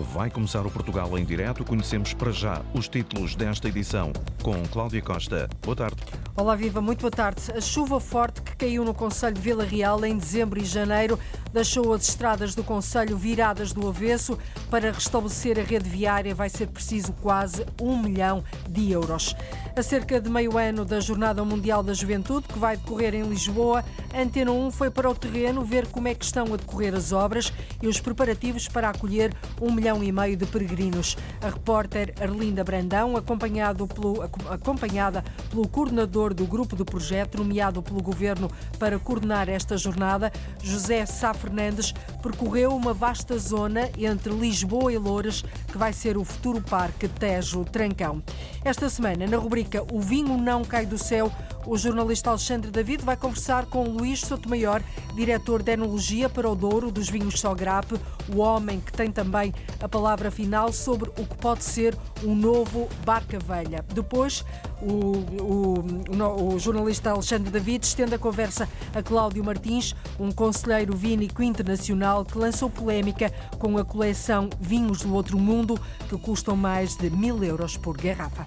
[0.00, 1.62] Vai começar o Portugal em direto.
[1.62, 4.12] Conhecemos para já os títulos desta edição
[4.42, 5.48] com Cláudia Costa.
[5.62, 5.96] Boa tarde.
[6.34, 7.42] Olá, Viva, muito boa tarde.
[7.54, 11.18] A chuva forte que caiu no Conselho de Vila Real em dezembro e janeiro
[11.52, 14.38] deixou as estradas do Conselho viradas do avesso.
[14.70, 19.36] Para restabelecer a rede viária vai ser preciso quase um milhão de euros.
[19.80, 23.82] A cerca de meio ano da Jornada Mundial da Juventude, que vai decorrer em Lisboa,
[24.14, 27.50] Antena 1 foi para o terreno ver como é que estão a decorrer as obras
[27.80, 31.16] e os preparativos para acolher um milhão e meio de peregrinos.
[31.40, 38.02] A repórter Arlinda Brandão, acompanhado pelo, acompanhada pelo coordenador do grupo do projeto, nomeado pelo
[38.02, 40.30] Governo para coordenar esta jornada,
[40.62, 46.24] José Sá Fernandes, percorreu uma vasta zona entre Lisboa e Loures, que vai ser o
[46.24, 48.22] futuro Parque Tejo Trancão.
[48.62, 51.30] Esta semana, na rubrica O Vinho Não Cai do Céu,
[51.66, 54.82] o jornalista Alexandre David vai conversar com Luís Sotomayor,
[55.14, 58.00] diretor de Enologia para o Douro dos Vinhos Sogrape,
[58.34, 62.88] o homem que tem também a palavra final sobre o que pode ser um novo
[63.04, 63.84] Barca Velha.
[63.92, 64.44] Depois,
[64.80, 71.42] o, o, o, jornalista Alexandre David estende a conversa a Cláudio Martins, um conselheiro vínico
[71.42, 77.10] internacional que lançou polémica com a coleção Vinhos do Outro Mundo, que custam mais de
[77.10, 78.46] mil euros por garrafa.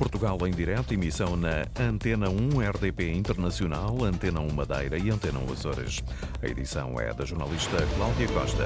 [0.00, 5.52] Portugal em direto, emissão na Antena 1 RDP Internacional, Antena 1 Madeira e Antena 1
[5.52, 6.02] Açores.
[6.42, 8.64] A edição é da jornalista Cláudia Costa.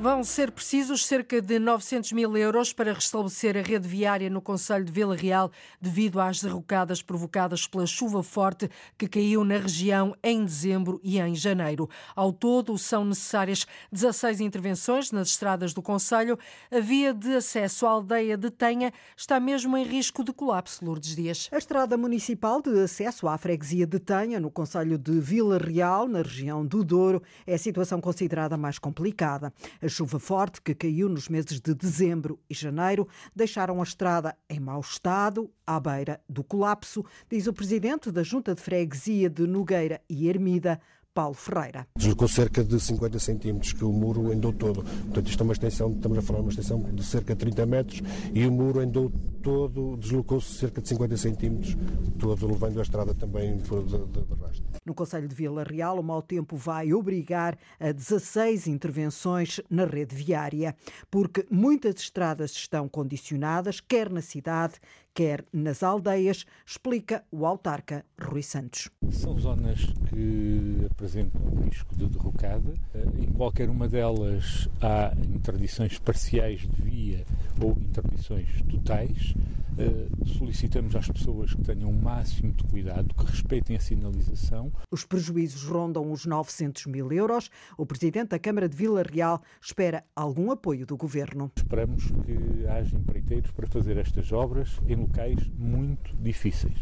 [0.00, 4.82] Vão ser precisos cerca de 900 mil euros para restabelecer a rede viária no Conselho
[4.82, 10.42] de Vila Real devido às derrocadas provocadas pela chuva forte que caiu na região em
[10.42, 11.86] dezembro e em janeiro.
[12.16, 16.38] Ao todo, são necessárias 16 intervenções nas estradas do Conselho.
[16.72, 21.14] A via de acesso à aldeia de Tenha está mesmo em risco de colapso, Lourdes
[21.14, 21.50] Dias.
[21.52, 26.22] A estrada municipal de acesso à freguesia de Tenha, no Conselho de Vila Real, na
[26.22, 29.52] região do Douro, é a situação considerada mais complicada.
[29.82, 33.06] A chuva forte que caiu nos meses de dezembro e janeiro
[33.36, 38.54] deixaram a estrada em mau estado, à beira do colapso, diz o presidente da Junta
[38.54, 40.80] de Freguesia de Nogueira e Ermida,
[41.20, 41.86] Paulo Ferreira.
[41.98, 44.82] Deslocou cerca de 50 centímetros, que o muro andou todo.
[44.82, 47.66] Portanto, isto é uma extensão, estamos a falar de uma extensão de cerca de 30
[47.66, 51.76] metros e o muro andou todo, deslocou-se cerca de 50 centímetros,
[52.18, 54.64] todo levando a estrada também de, de, de rastro.
[54.84, 60.14] No Conselho de Vila Real, o mau tempo vai obrigar a 16 intervenções na rede
[60.14, 60.74] viária,
[61.10, 64.74] porque muitas estradas estão condicionadas, quer na cidade,
[65.14, 68.88] quer nas aldeias, explica o autarca Rui Santos.
[69.10, 72.74] São zonas que apresentam risco de derrocada.
[73.18, 77.24] Em qualquer uma delas há interdições parciais de via
[77.60, 79.34] ou interdições totais.
[79.78, 84.72] Eh, solicitamos às pessoas que tenham o máximo de cuidado, que respeitem a sinalização.
[84.90, 87.50] Os prejuízos rondam os 900 mil euros.
[87.78, 91.50] O presidente da Câmara de Vila Real espera algum apoio do governo.
[91.56, 96.76] Esperamos que haja empreiteiros para fazer estas obras em locais muito difíceis.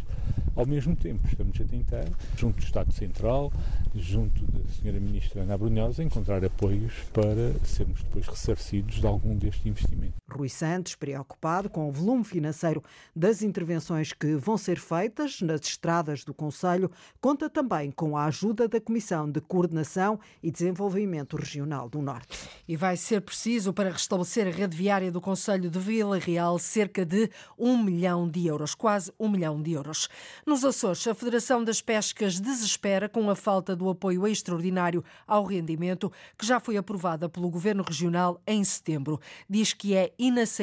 [0.59, 2.05] Ao mesmo tempo, estamos a tentar,
[2.37, 3.53] junto do Estado Central,
[3.95, 4.99] junto da Sra.
[4.99, 10.15] Ministra Ana Brunhosa, encontrar apoios para sermos depois ressarcidos de algum deste investimento.
[10.28, 10.67] Rui Santos,
[10.98, 12.82] preocupado com o volume financeiro
[13.14, 16.90] das intervenções que vão ser feitas nas estradas do Conselho,
[17.20, 22.38] conta também com a ajuda da Comissão de Coordenação e Desenvolvimento Regional do Norte.
[22.66, 27.04] E vai ser preciso, para restabelecer a rede viária do Conselho de Vila Real, cerca
[27.04, 30.08] de um milhão de euros, quase um milhão de euros.
[30.46, 36.12] Nos Açores, a Federação das Pescas desespera com a falta do apoio extraordinário ao rendimento
[36.36, 39.20] que já foi aprovada pelo Governo Regional em setembro.
[39.48, 40.57] Diz que é inaceitável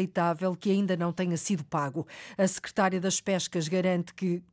[0.56, 2.08] que ainda não tenha sido pago.
[2.38, 4.44] A Secretária das Pescas garante que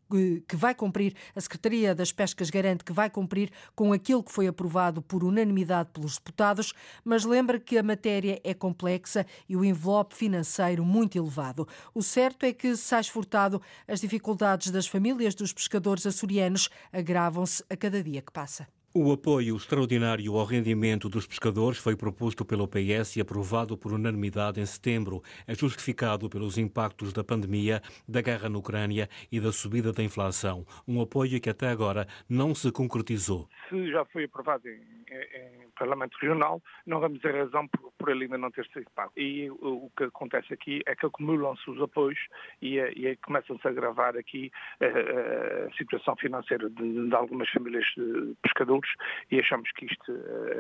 [0.47, 4.47] que vai cumprir, a Secretaria das Pescas garante que vai cumprir com aquilo que foi
[4.47, 10.15] aprovado por unanimidade pelos deputados, mas lembra que a matéria é complexa e o envelope
[10.15, 11.67] financeiro muito elevado.
[11.95, 17.77] O certo é que, se furtado, as dificuldades das famílias dos pescadores açorianos agravam-se a
[17.77, 18.69] cada dia que passa.
[18.95, 24.61] O apoio extraordinário ao rendimento dos pescadores foi proposto pelo PS e aprovado por unanimidade
[24.61, 25.23] em setembro.
[25.47, 30.67] É justificado pelos impactos da pandemia, da guerra na Ucrânia e da subida da inflação.
[30.87, 33.49] Um apoio que até agora não se concretizou.
[33.71, 38.25] Se já foi aprovado em, em Parlamento Regional, não vamos ter razão por, por, ele
[38.25, 39.13] ainda não ter sido pago.
[39.17, 42.19] E o, o que acontece aqui é que acumulam-se os apoios
[42.61, 44.53] e, e começam-se a agravar aqui
[44.83, 48.82] a, a, situação financeira de, de algumas famílias de pescadores
[49.31, 50.13] e achamos que isto,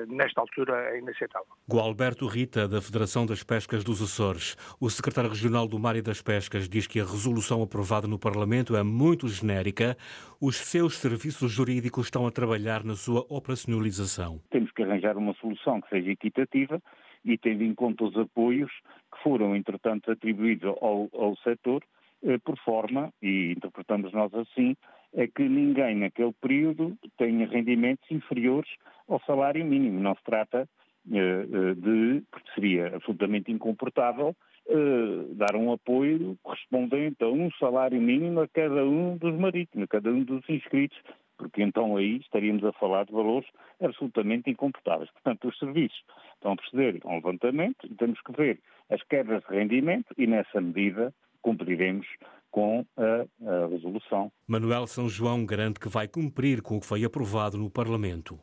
[0.08, 1.48] nesta altura, é inaceitável.
[1.68, 4.56] Gualberto Rita, da Federação das Pescas dos Açores.
[4.80, 8.76] O secretário regional do Mar e das Pescas diz que a resolução aprovada no Parlamento
[8.76, 9.96] é muito genérica.
[10.40, 14.40] Os seus serviços jurídicos estão a trabalhar na sua operacionalização.
[14.50, 16.82] Temos que arranjar uma solução que seja equitativa
[17.24, 18.70] e tendo em conta os apoios
[19.12, 21.82] que foram, entretanto, atribuídos ao, ao setor,
[22.24, 24.76] eh, por forma, e interpretamos nós assim,
[25.14, 28.70] é que ninguém naquele período tenha rendimentos inferiores
[29.08, 30.00] ao salário mínimo.
[30.00, 30.68] Não se trata
[31.10, 34.34] eh, eh, de, porque seria absolutamente incomportável,
[35.34, 40.08] dar um apoio correspondente a um salário mínimo a cada um dos marítimos, a cada
[40.08, 40.96] um dos inscritos,
[41.36, 43.48] porque então aí estaríamos a falar de valores
[43.80, 45.10] absolutamente incomportáveis.
[45.12, 46.04] Portanto, os serviços
[46.34, 48.60] estão a proceder a um levantamento e temos que ver
[48.90, 52.06] as quebras de rendimento e, nessa medida, cumpriremos
[52.52, 53.02] com a,
[53.50, 54.30] a resolução.
[54.46, 58.38] Manuel São João garante que vai cumprir com o que foi aprovado no Parlamento.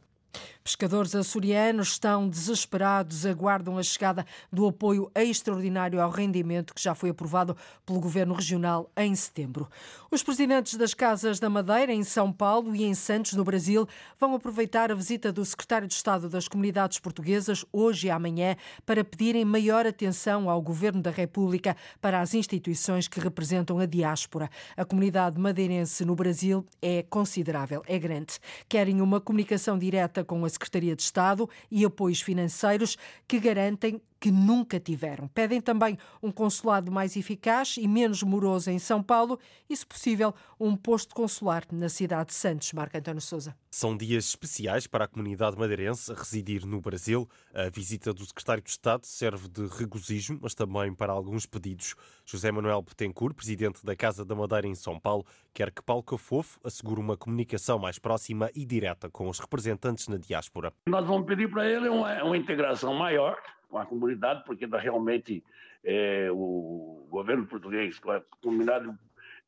[0.64, 7.10] Pescadores açorianos estão desesperados, aguardam a chegada do apoio extraordinário ao rendimento que já foi
[7.10, 9.68] aprovado pelo Governo Regional em setembro.
[10.12, 13.88] Os presidentes das Casas da Madeira, em São Paulo e em Santos, no Brasil,
[14.20, 18.56] vão aproveitar a visita do Secretário de Estado das Comunidades Portuguesas, hoje e amanhã,
[18.86, 24.50] para pedirem maior atenção ao Governo da República para as instituições que representam a diáspora.
[24.78, 28.40] A comunidade madeirense no Brasil é considerável, é grande.
[28.68, 34.32] Querem uma comunicação direta com a Secretaria de Estado e apoios financeiros que garantem que
[34.32, 35.28] nunca tiveram.
[35.30, 39.40] Pedem também um consulado mais eficaz e menos moroso em São Paulo
[39.70, 42.74] e, se possível, um posto consular na cidade de Santos.
[42.74, 43.56] Marco António Souza.
[43.72, 47.28] São dias especiais para a comunidade madeirense a residir no Brasil.
[47.54, 51.96] A visita do secretário de Estado serve de regozijo, mas também para alguns pedidos.
[52.26, 56.60] José Manuel Betancourt, presidente da Casa da Madeira em São Paulo, quer que Paulo Cafofo
[56.64, 60.74] assegure uma comunicação mais próxima e direta com os representantes na diáspora.
[60.88, 63.38] Nós vamos pedir para ele uma, uma integração maior
[63.74, 65.44] a comunidade, porque realmente
[65.84, 68.92] é, o governo português, com comunidade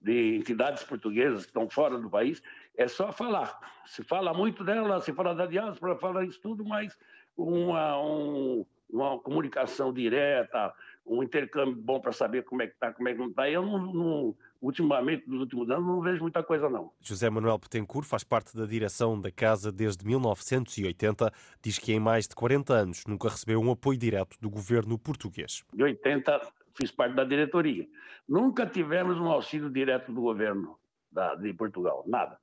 [0.02, 2.42] de entidades portuguesas que estão fora do país,
[2.76, 3.58] é só falar.
[3.86, 6.98] Se fala muito dela, se fala da diáspora, fala isso tudo, mas
[7.38, 10.74] uma, um, uma comunicação direta,
[11.12, 13.50] um intercâmbio bom para saber como é que está, como é que não está.
[13.50, 16.92] Eu não, não, ultimamente, nos últimos anos, não vejo muita coisa, não.
[17.02, 21.32] José Manuel Petencourt faz parte da direção da Casa desde 1980.
[21.62, 25.66] Diz que em mais de 40 anos nunca recebeu um apoio direto do governo português.
[25.74, 26.40] De 80
[26.76, 27.86] fiz parte da diretoria.
[28.28, 30.78] Nunca tivemos um auxílio direto do governo
[31.12, 32.40] da, de Portugal, nada.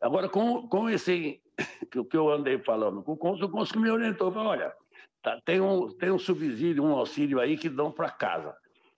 [0.00, 1.40] Agora, com, com esse
[1.90, 4.72] que, que eu andei falando com o cônsul, o cônsul me orientou, falou, olha,
[5.24, 8.54] tá, tem, um, tem um subsídio, um auxílio aí que dão para casa.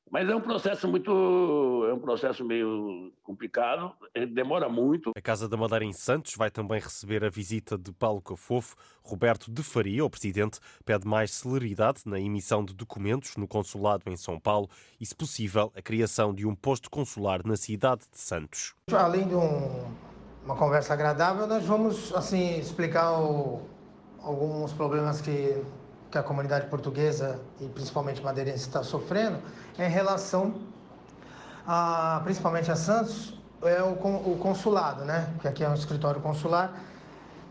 [0.08, 1.84] Mas é um processo muito.
[1.90, 3.92] É um processo meio complicado,
[4.32, 5.10] demora muito.
[5.16, 8.76] A Casa da Madeira em Santos vai também receber a visita de Paulo Cafofo.
[9.02, 14.16] Roberto de Faria, o presidente, pede mais celeridade na emissão de documentos no consulado em
[14.16, 14.68] São Paulo
[15.00, 18.74] e, se possível, a criação de um posto consular na cidade de Santos.
[18.92, 19.92] Além de um,
[20.44, 23.60] uma conversa agradável, nós vamos assim explicar o,
[24.22, 25.62] alguns problemas que
[26.10, 29.38] que a comunidade portuguesa e principalmente madeirense está sofrendo
[29.78, 30.54] é em relação
[31.66, 35.28] a, principalmente a Santos, é o, o consulado, né?
[35.40, 36.72] Que aqui é um escritório consular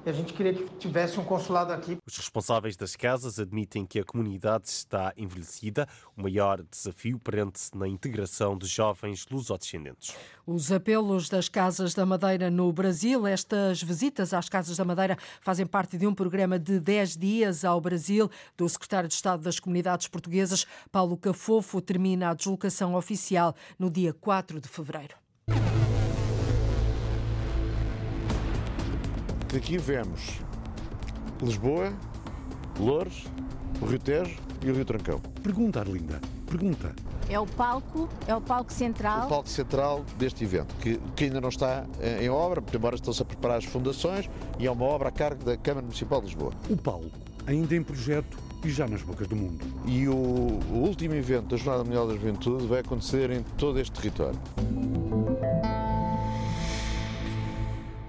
[0.05, 1.97] a gente queria que tivesse um consulado aqui.
[2.05, 5.87] Os responsáveis das casas admitem que a comunidade está envelhecida.
[6.15, 10.15] O maior desafio prende-se na integração de jovens lusodescendentes.
[10.45, 15.65] Os apelos das Casas da Madeira no Brasil, estas visitas às Casas da Madeira fazem
[15.65, 20.07] parte de um programa de 10 dias ao Brasil do secretário de Estado das Comunidades
[20.07, 25.15] Portuguesas, Paulo Cafofo, termina a deslocação oficial no dia 4 de fevereiro.
[29.55, 30.41] Daqui vemos
[31.41, 31.93] Lisboa,
[32.77, 33.23] Loures,
[33.81, 35.21] o Rio Tejo e o Rio Trancão.
[35.41, 36.93] Pergunta, Arlinda, pergunta.
[37.29, 39.27] É o palco, é o palco central.
[39.27, 41.85] O palco central deste evento, que, que ainda não está
[42.19, 45.55] em obra, embora estão-se a preparar as fundações, e é uma obra a cargo da
[45.55, 46.51] Câmara Municipal de Lisboa.
[46.69, 49.65] O palco, ainda em projeto e já nas bocas do mundo.
[49.85, 53.93] E o, o último evento da Jornada Mundial da Juventude vai acontecer em todo este
[53.93, 54.37] território.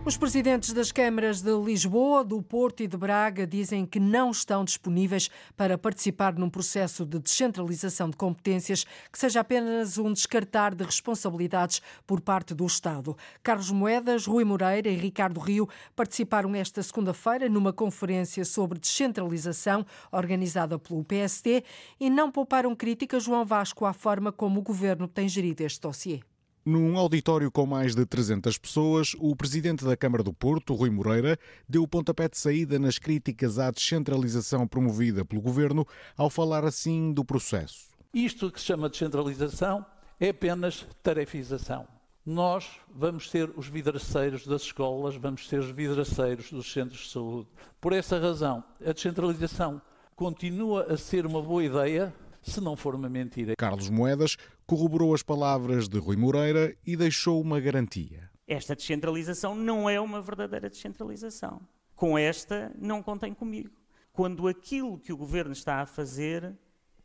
[0.07, 4.65] Os presidentes das câmaras de Lisboa, do Porto e de Braga dizem que não estão
[4.65, 10.85] disponíveis para participar num processo de descentralização de competências que seja apenas um descartar de
[10.85, 13.17] responsabilidades por parte do Estado.
[13.43, 20.79] Carlos Moedas, Rui Moreira e Ricardo Rio participaram esta segunda-feira numa conferência sobre descentralização organizada
[20.79, 21.65] pelo PST
[21.99, 26.21] e não pouparam críticas, João Vasco, à forma como o governo tem gerido este dossiê.
[26.67, 31.39] Num auditório com mais de 300 pessoas, o presidente da Câmara do Porto, Rui Moreira,
[31.69, 37.13] deu o pontapé de saída nas críticas à descentralização promovida pelo governo, ao falar assim
[37.13, 37.91] do processo.
[38.13, 39.87] Isto que se chama descentralização
[40.19, 41.87] é apenas tarefização.
[42.27, 47.49] Nós vamos ser os vidraceiros das escolas, vamos ser os vidraceiros dos centros de saúde.
[47.81, 49.81] Por essa razão, a descentralização
[50.17, 53.55] continua a ser uma boa ideia, se não for uma mentira.
[53.57, 58.29] Carlos Moedas corroborou as palavras de Rui Moreira e deixou uma garantia.
[58.47, 61.61] Esta descentralização não é uma verdadeira descentralização.
[61.95, 63.71] Com esta, não contem comigo.
[64.13, 66.55] Quando aquilo que o governo está a fazer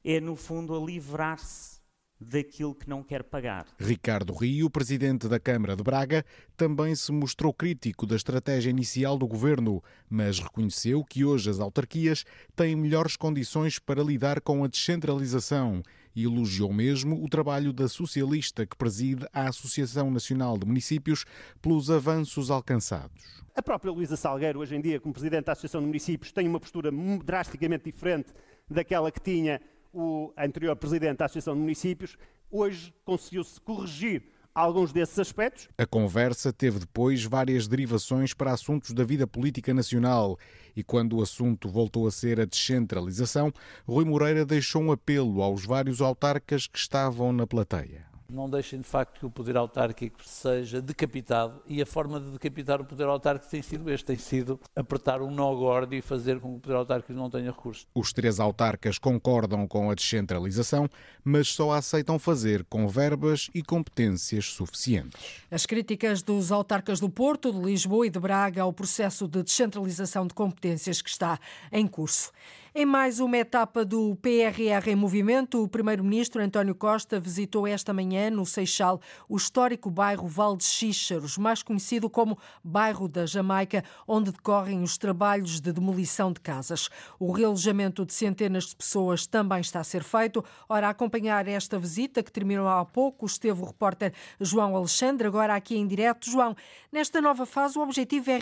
[0.03, 1.81] é, no fundo, a livrar-se
[2.19, 3.65] daquilo que não quer pagar.
[3.79, 6.23] Ricardo Rio, presidente da Câmara de Braga,
[6.55, 12.23] também se mostrou crítico da estratégia inicial do governo, mas reconheceu que hoje as autarquias
[12.55, 15.81] têm melhores condições para lidar com a descentralização
[16.15, 21.25] e elogiou mesmo o trabalho da socialista que preside a Associação Nacional de Municípios
[21.61, 23.41] pelos avanços alcançados.
[23.55, 26.59] A própria Luísa Salgueiro, hoje em dia, como presidente da Associação de Municípios, tem uma
[26.59, 26.89] postura
[27.23, 28.33] drasticamente diferente
[28.69, 29.61] daquela que tinha
[29.93, 32.17] o anterior presidente da Associação de Municípios,
[32.49, 35.69] hoje conseguiu-se corrigir alguns desses aspectos.
[35.77, 40.37] A conversa teve depois várias derivações para assuntos da vida política nacional
[40.75, 43.51] e quando o assunto voltou a ser a descentralização,
[43.85, 48.87] Rui Moreira deixou um apelo aos vários autarcas que estavam na plateia não deixem de
[48.87, 53.51] facto que o poder autárquico seja decapitado e a forma de decapitar o poder autárquico
[53.51, 56.75] tem sido este, tem sido apertar um nó gordo e fazer com que o poder
[56.75, 57.85] autárquico não tenha recursos.
[57.93, 60.89] Os três autarcas concordam com a descentralização,
[61.23, 65.19] mas só a aceitam fazer com verbas e competências suficientes.
[65.49, 70.25] As críticas dos autarcas do Porto, de Lisboa e de Braga ao processo de descentralização
[70.25, 71.37] de competências que está
[71.71, 72.31] em curso.
[72.73, 78.29] Em mais uma etapa do PRR em movimento, o primeiro-ministro António Costa visitou esta manhã
[78.29, 84.31] no Seixal o histórico bairro Val de Xíxaros, mais conhecido como Bairro da Jamaica, onde
[84.31, 86.89] decorrem os trabalhos de demolição de casas.
[87.19, 90.41] O realojamento de centenas de pessoas também está a ser feito.
[90.69, 95.55] Ora, a acompanhar esta visita, que terminou há pouco, esteve o repórter João Alexandre, agora
[95.55, 96.31] aqui em direto.
[96.31, 96.55] João,
[96.89, 98.39] nesta nova fase, o objetivo é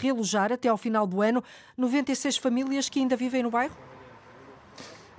[0.00, 1.42] realojar até ao final do ano
[1.76, 3.74] 96 famílias que ainda vivem no no bairro?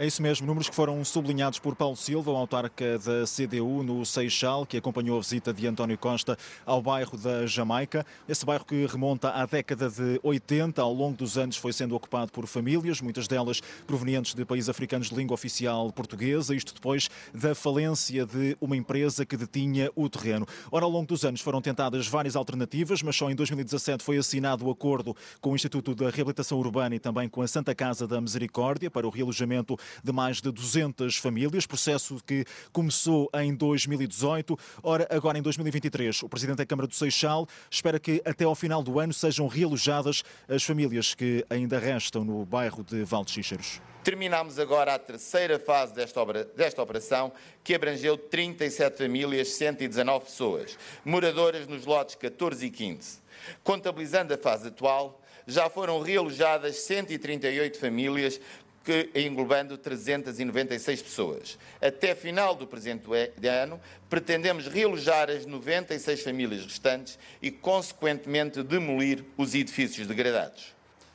[0.01, 4.05] É isso mesmo, números que foram sublinhados por Paulo Silva, o autarca da CDU no
[4.05, 8.05] Seixal, que acompanhou a visita de António Costa ao bairro da Jamaica.
[8.25, 12.31] Esse bairro que remonta à década de 80, ao longo dos anos foi sendo ocupado
[12.31, 17.53] por famílias, muitas delas provenientes de países africanos de língua oficial portuguesa, isto depois da
[17.53, 20.47] falência de uma empresa que detinha o terreno.
[20.71, 24.65] Ora, ao longo dos anos foram tentadas várias alternativas, mas só em 2017 foi assinado
[24.65, 28.21] o acordo com o Instituto da Reabilitação Urbana e também com a Santa Casa da
[28.21, 34.57] Misericórdia para o realojamento de mais de 200 famílias, processo que começou em 2018.
[34.83, 38.81] Ora, agora em 2023, o Presidente da Câmara do Seixal espera que até ao final
[38.83, 43.81] do ano sejam realojadas as famílias que ainda restam no bairro de Xíxaros.
[44.03, 50.77] Terminamos agora a terceira fase desta, obra, desta operação, que abrangeu 37 famílias, 119 pessoas,
[51.03, 53.19] moradoras nos lotes 14 e 15.
[53.61, 58.39] Contabilizando a fase atual, já foram realojadas 138 famílias,
[58.89, 61.59] que, englobando 396 pessoas.
[61.79, 63.05] Até final do presente
[63.47, 63.79] ano,
[64.09, 70.73] pretendemos realojar as 96 famílias restantes e, consequentemente, demolir os edifícios degradados.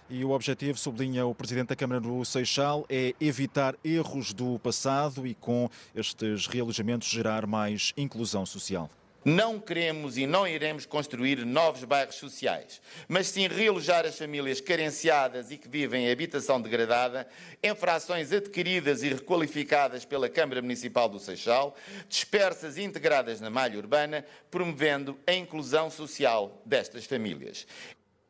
[0.08, 5.26] E o objetivo, sublinha o Presidente da Câmara do Seixal, é evitar erros do passado
[5.26, 8.88] e, com estes realojamentos, gerar mais inclusão social.
[9.24, 15.50] Não queremos e não iremos construir novos bairros sociais, mas sim realojar as famílias carenciadas
[15.50, 17.26] e que vivem em habitação degradada,
[17.62, 21.74] em frações adquiridas e requalificadas pela Câmara Municipal do Seixal,
[22.06, 27.66] dispersas e integradas na malha urbana, promovendo a inclusão social destas famílias.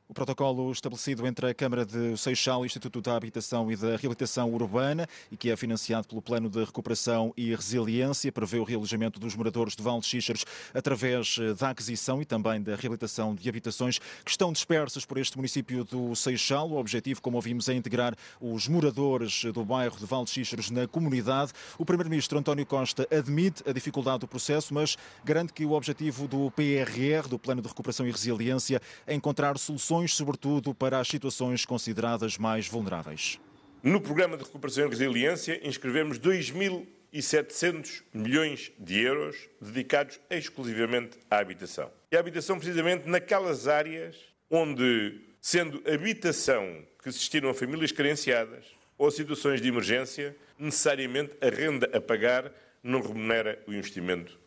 [0.06, 5.08] O protocolo estabelecido entre a Câmara de Seixal Instituto da Habitação e da Reabilitação Urbana
[5.32, 9.74] e que é financiado pelo Plano de Recuperação e Resiliência prevê o realojamento dos moradores
[9.74, 10.44] de Val de
[10.74, 15.38] através eh, da aquisição e também da reabilitação de habitações que estão dispersas por este
[15.38, 16.70] município do Seixal.
[16.70, 21.52] O objetivo, como ouvimos, é integrar os moradores do bairro de Val de na comunidade.
[21.78, 26.50] O Primeiro-Ministro António Costa admite a dificuldade do processo, mas garante que o objetivo do
[26.50, 32.36] PRR, do Plano de Recuperação e Resiliência, é encontrar soluções sobretudo para as situações consideradas
[32.36, 33.38] mais vulneráveis.
[33.82, 41.90] No Programa de Recuperação e Resiliência, inscrevemos 2.700 milhões de euros dedicados exclusivamente à habitação.
[42.10, 44.16] E a habitação, precisamente, naquelas áreas
[44.50, 48.64] onde, sendo habitação que se destinam a famílias carenciadas
[48.96, 52.50] ou situações de emergência, necessariamente a renda a pagar
[52.82, 54.38] não remunera o investimento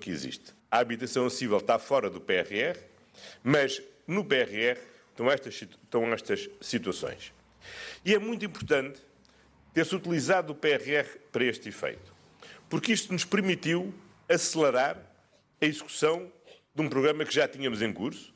[0.00, 0.52] que existe.
[0.70, 2.78] A habitação acessível está fora do PRR,
[3.42, 7.32] mas no PRR estão estas, estão estas situações.
[8.04, 9.00] E é muito importante
[9.72, 12.14] ter-se utilizado o PRR para este efeito,
[12.68, 13.94] porque isto nos permitiu
[14.28, 14.98] acelerar
[15.60, 16.30] a execução
[16.74, 18.32] de um programa que já tínhamos em curso,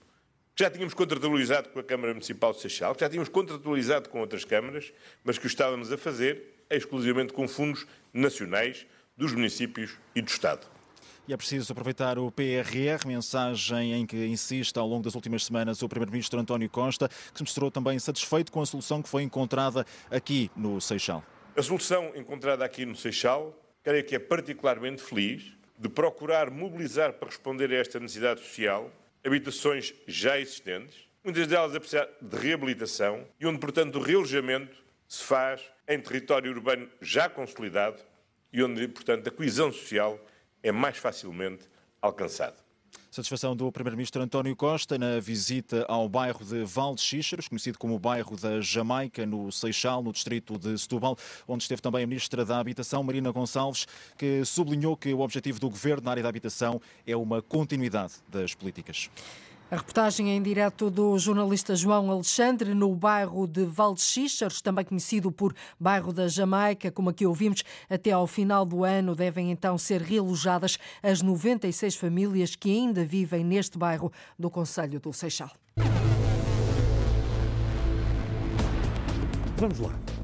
[0.55, 4.21] que já tínhamos contratualizado com a Câmara Municipal de Seixal, que já tínhamos contratualizado com
[4.21, 4.93] outras câmaras,
[5.25, 10.76] mas que o estávamos a fazer exclusivamente com fundos nacionais dos municípios e do Estado.
[11.29, 15.83] E é preciso aproveitar o PRR, mensagem em que insiste ao longo das últimas semanas
[15.83, 19.85] o Primeiro-Ministro António Costa, que se mostrou também satisfeito com a solução que foi encontrada
[20.09, 21.25] aqui no Seixal.
[21.57, 23.53] A solução encontrada aqui no Seixal,
[23.83, 28.89] creio que é particularmente feliz, de procurar mobilizar para responder a esta necessidade social
[29.27, 34.77] habitações já existentes, muitas delas a precisar de reabilitação e onde, portanto, o realojamento
[35.09, 38.01] se faz em território urbano já consolidado
[38.53, 40.21] e onde, portanto, a coesão social
[40.67, 41.65] é mais facilmente
[42.03, 42.57] alcançada.
[43.11, 48.37] Satisfação do Primeiro-Ministro António Costa na visita ao bairro de Valdexíxeros, conhecido como o bairro
[48.37, 53.03] da Jamaica, no Seixal, no distrito de Setúbal, onde esteve também a Ministra da Habitação,
[53.03, 53.87] Marina Gonçalves,
[54.19, 58.55] que sublinhou que o objetivo do Governo na área da habitação é uma continuidade das
[58.55, 59.09] políticas.
[59.69, 65.53] A reportagem em direto do jornalista João Alexandre no bairro de Valdexíxaros, também conhecido por
[65.79, 70.79] bairro da Jamaica, como aqui ouvimos, até ao final do ano devem então ser realojadas
[71.03, 75.51] as 96 famílias que ainda vivem neste bairro do Conselho do Seixal.
[79.57, 80.16] Vamos lá.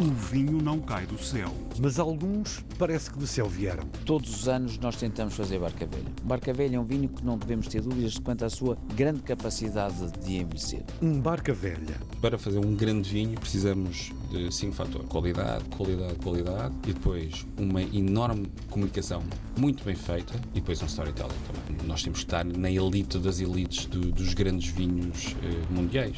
[0.00, 3.86] O vinho não cai do céu, mas alguns parece que do céu vieram.
[4.06, 6.06] Todos os anos nós tentamos fazer Barca Velha.
[6.24, 10.10] Barca Velha é um vinho que não devemos ter dúvidas quanto à sua grande capacidade
[10.24, 10.82] de envelhecer.
[11.02, 12.00] Um Barca Velha.
[12.18, 17.82] Para fazer um grande vinho precisamos de cinco fatores: qualidade, qualidade, qualidade e depois uma
[17.82, 19.22] enorme comunicação
[19.58, 21.86] muito bem feita e depois um storytelling também.
[21.86, 26.16] Nós temos que estar na elite das elites do, dos grandes vinhos eh, mundiais.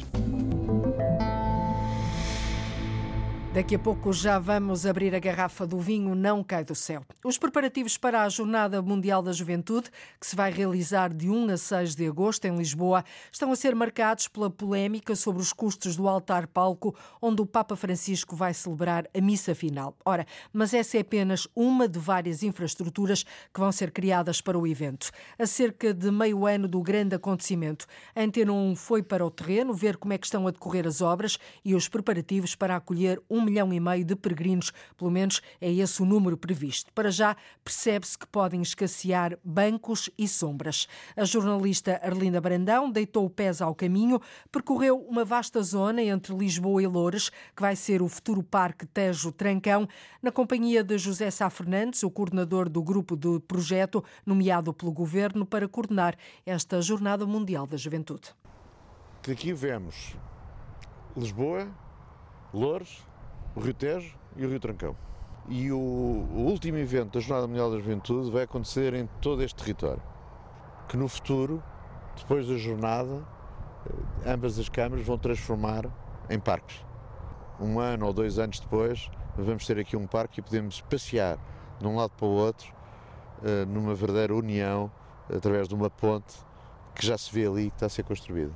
[3.53, 7.03] Daqui a pouco já vamos abrir a garrafa do vinho Não Cai do Céu.
[7.23, 11.57] Os preparativos para a Jornada Mundial da Juventude, que se vai realizar de 1 a
[11.57, 16.07] 6 de agosto em Lisboa, estão a ser marcados pela polémica sobre os custos do
[16.07, 19.95] altar-palco, onde o Papa Francisco vai celebrar a missa final.
[20.03, 24.65] Ora, mas essa é apenas uma de várias infraestruturas que vão ser criadas para o
[24.65, 25.11] evento.
[25.37, 29.75] A cerca de meio ano do grande acontecimento, a Antena 1 foi para o terreno
[29.75, 33.42] ver como é que estão a decorrer as obras e os preparativos para acolher um
[33.43, 36.91] milhão e meio de peregrinos, pelo menos é esse o número previsto.
[36.93, 40.87] Para já, percebe-se que podem escassear bancos e sombras.
[41.15, 46.81] A jornalista Arlinda Brandão deitou o pés ao caminho, percorreu uma vasta zona entre Lisboa
[46.81, 49.87] e Loures, que vai ser o futuro Parque Tejo Trancão,
[50.21, 55.45] na companhia de José Sá Fernandes, o coordenador do grupo de projeto nomeado pelo governo
[55.45, 58.33] para coordenar esta Jornada Mundial da Juventude.
[59.29, 60.15] Aqui vemos
[61.15, 61.67] Lisboa,
[62.53, 63.03] Loures,
[63.55, 64.95] o Rio Tejo e o Rio Trancão.
[65.47, 69.55] E o, o, último evento da Jornada Mundial da Juventude vai acontecer em todo este
[69.55, 70.01] território.
[70.87, 71.61] Que no futuro,
[72.15, 73.25] depois da jornada,
[74.25, 75.85] eh, ambas as câmaras vão transformar
[76.29, 76.83] em parques.
[77.59, 81.37] Um ano ou dois anos depois, vamos ter aqui um parque e podemos passear
[81.79, 82.73] de um lado para o outro,
[83.43, 84.89] eh, numa verdadeira união,
[85.33, 86.37] através de uma ponte
[86.95, 88.53] que já se vê ali que está a ser construída.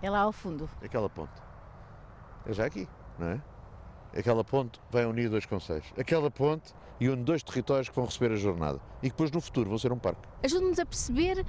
[0.00, 0.68] É lá ao fundo.
[0.82, 1.42] Aquela ponte.
[2.46, 3.53] É já aqui, não é?
[4.16, 5.86] Aquela ponte vai unir dois conselhos.
[5.98, 9.40] Aquela ponte e une dois territórios que vão receber a jornada e que depois no
[9.40, 10.22] futuro vão ser um parque.
[10.42, 11.44] Ajude-nos a perceber uh,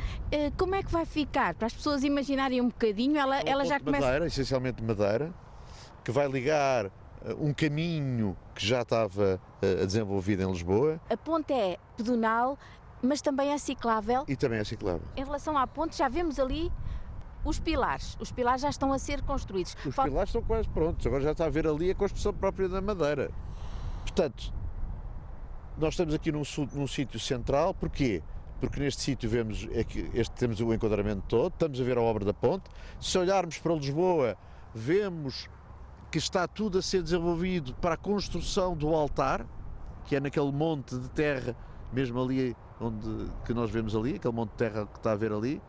[0.58, 3.18] como é que vai ficar, para as pessoas imaginarem um bocadinho.
[3.18, 4.04] Ela, é ela já começa.
[4.04, 5.32] Madeira, essencialmente de madeira,
[6.04, 6.92] que vai ligar uh,
[7.40, 11.00] um caminho que já estava uh, desenvolvido em Lisboa.
[11.08, 12.58] A ponte é pedonal,
[13.02, 14.26] mas também é ciclável.
[14.28, 15.04] E também é ciclável.
[15.16, 16.72] Em relação à ponte, já vemos ali
[17.46, 18.18] os pilares.
[18.20, 19.78] Os pilares já estão a ser construídos.
[19.86, 20.06] Os Fal...
[20.06, 23.32] pilares estão quase prontos, agora já está a ver ali a construção própria da madeira.
[24.02, 24.52] Portanto,
[25.78, 28.24] nós estamos aqui num, num sítio central, porquê?
[28.60, 29.68] Porque neste sítio vemos,
[30.14, 32.64] este, temos o enquadramento todo, estamos a ver a obra da ponte.
[33.00, 34.38] Se olharmos para Lisboa,
[34.74, 35.48] vemos
[36.10, 39.46] que está tudo a ser desenvolvido para a construção do altar,
[40.06, 41.56] que é naquele monte de terra,
[41.92, 45.34] mesmo ali onde que nós vemos ali, aquele monte de terra que está a ver
[45.34, 45.62] ali,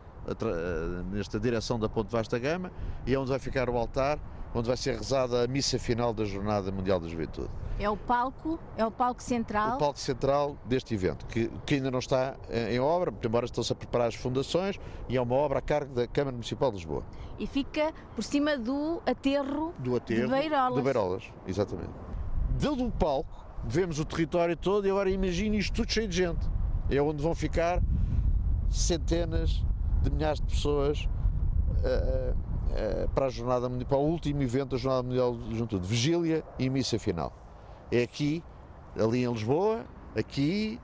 [1.11, 2.71] nesta direção da Ponte Vasta Gama,
[3.05, 4.19] e é onde vai ficar o altar,
[4.53, 7.49] onde vai ser rezada a missa final da Jornada Mundial da Juventude.
[7.79, 9.75] É o palco, é o palco central.
[9.75, 13.75] O palco central deste evento, que, que ainda não está em obra, embora estão-se a
[13.75, 17.03] preparar as fundações, e é uma obra a cargo da Câmara Municipal de Lisboa.
[17.37, 20.75] E fica por cima do aterro, do aterro de Beirolas.
[20.75, 21.91] De Beirolas, exatamente.
[22.59, 26.49] Do palco, vemos o território todo e agora imagine isto tudo cheio de gente.
[26.89, 27.79] É onde vão ficar
[28.71, 29.63] centenas
[30.09, 31.07] de milhares de pessoas
[31.83, 36.43] uh, uh, para a jornada para o último evento da Jornada Mundial de Juventude, vigília
[36.57, 37.33] e missa final.
[37.91, 38.43] É aqui,
[38.99, 40.79] ali em Lisboa, aqui,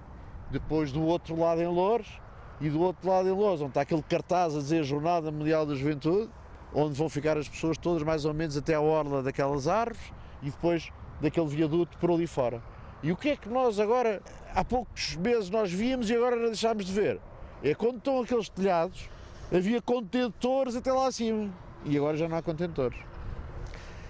[0.52, 2.20] depois do outro lado em Louros
[2.62, 5.76] e do outro lado em Louros, onde está aquele cartaz a dizer Jornada Mundial da
[5.76, 6.30] Juventude,
[6.74, 10.50] onde vão ficar as pessoas todas mais ou menos até a orla daquelas árvores e
[10.50, 12.62] depois daquele viaduto por ali fora.
[13.02, 14.22] E o que é que nós agora,
[14.56, 17.20] há poucos meses nós víamos e agora deixámos de ver?
[17.64, 19.10] É quando estão aqueles telhados,
[19.52, 21.50] havia contentores até lá acima.
[21.86, 23.00] E agora já não há contentores.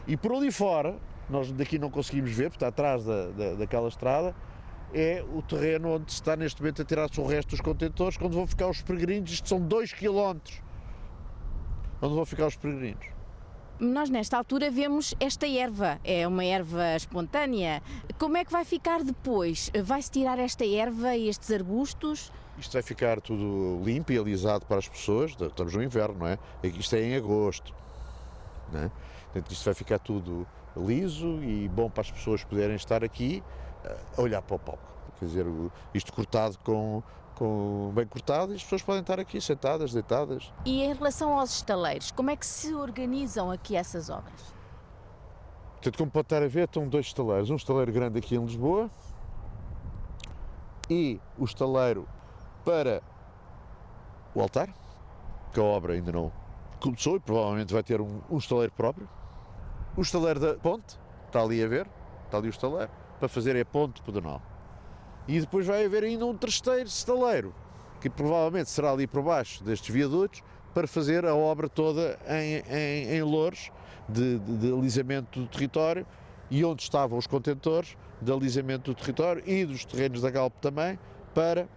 [0.08, 0.96] E por ali fora,
[1.30, 4.36] nós daqui não conseguimos ver, porque está atrás da, da, daquela estrada,
[4.94, 8.34] é o terreno onde se está neste momento a tirar-se o resto dos contentores, quando
[8.34, 10.40] vão ficar os peregrinos, isto são 2 km,
[12.02, 13.06] onde vão ficar os peregrinos.
[13.80, 17.82] Nós, nesta altura, vemos esta erva, é uma erva espontânea.
[18.20, 19.72] Como é que vai ficar depois?
[19.84, 22.32] Vai-se tirar esta erva e estes arbustos?
[22.58, 25.32] Isto vai ficar tudo limpo e alisado para as pessoas.
[25.32, 26.38] Estamos no inverno, não é?
[26.64, 27.74] Isto é em agosto.
[28.72, 28.92] Não é?
[29.32, 33.44] Portanto, isto vai ficar tudo liso e bom para as pessoas poderem estar aqui
[34.18, 34.84] a olhar para o palco.
[35.20, 35.46] Quer dizer,
[35.94, 37.02] isto cortado com,
[37.36, 40.52] com bem cortado e as pessoas podem estar aqui sentadas, deitadas.
[40.66, 44.54] E em relação aos estaleiros, como é que se organizam aqui essas obras?
[45.74, 47.50] Portanto, como pode estar a ver, estão dois estaleiros.
[47.50, 48.90] Um estaleiro grande aqui em Lisboa
[50.90, 52.08] e o estaleiro
[52.64, 53.02] para
[54.34, 54.70] o altar,
[55.52, 56.32] que a obra ainda não
[56.80, 59.08] começou e provavelmente vai ter um, um estaleiro próprio.
[59.96, 61.88] O estaleiro da ponte, está ali a ver,
[62.26, 64.42] está ali o estaleiro, para fazer a ponte pedonal.
[65.28, 67.54] E depois vai haver ainda um terceiro estaleiro,
[68.02, 73.20] que provavelmente será ali por baixo destes viadutos, para fazer a obra toda em, em,
[73.20, 73.52] em
[74.10, 76.06] de, de, de alisamento do território,
[76.50, 81.00] e onde estavam os contentores, de alisamento do território e dos terrenos da Galp também,
[81.34, 81.68] para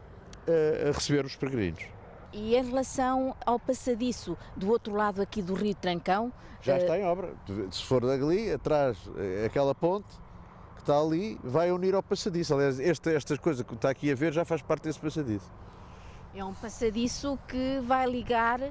[0.48, 1.84] uh, receber os peregrinos.
[2.32, 6.32] E em relação ao passadiço do outro lado aqui do Rio Trancão?
[6.60, 6.78] Já uh...
[6.78, 7.32] está em obra.
[7.70, 8.98] Se for dali, atrás,
[9.44, 10.08] aquela ponte
[10.74, 12.54] que está ali, vai unir ao passadiço.
[12.54, 15.50] Aliás, esta, estas coisas que está aqui a ver já faz parte desse passadiço.
[16.34, 18.66] É um passadiço que vai ligar uh,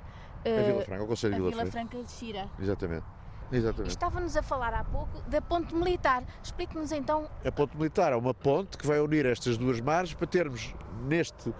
[0.45, 2.47] a Vila Franca, ao Conselho de Vila, Vila Franca de Xira.
[2.59, 3.14] Exatamente.
[3.51, 3.91] Exatamente.
[3.91, 6.23] Estava-nos a falar há pouco da ponte militar.
[6.43, 7.29] Explique-nos então.
[7.45, 11.53] A ponte militar é uma ponte que vai unir estas duas margens para termos neste,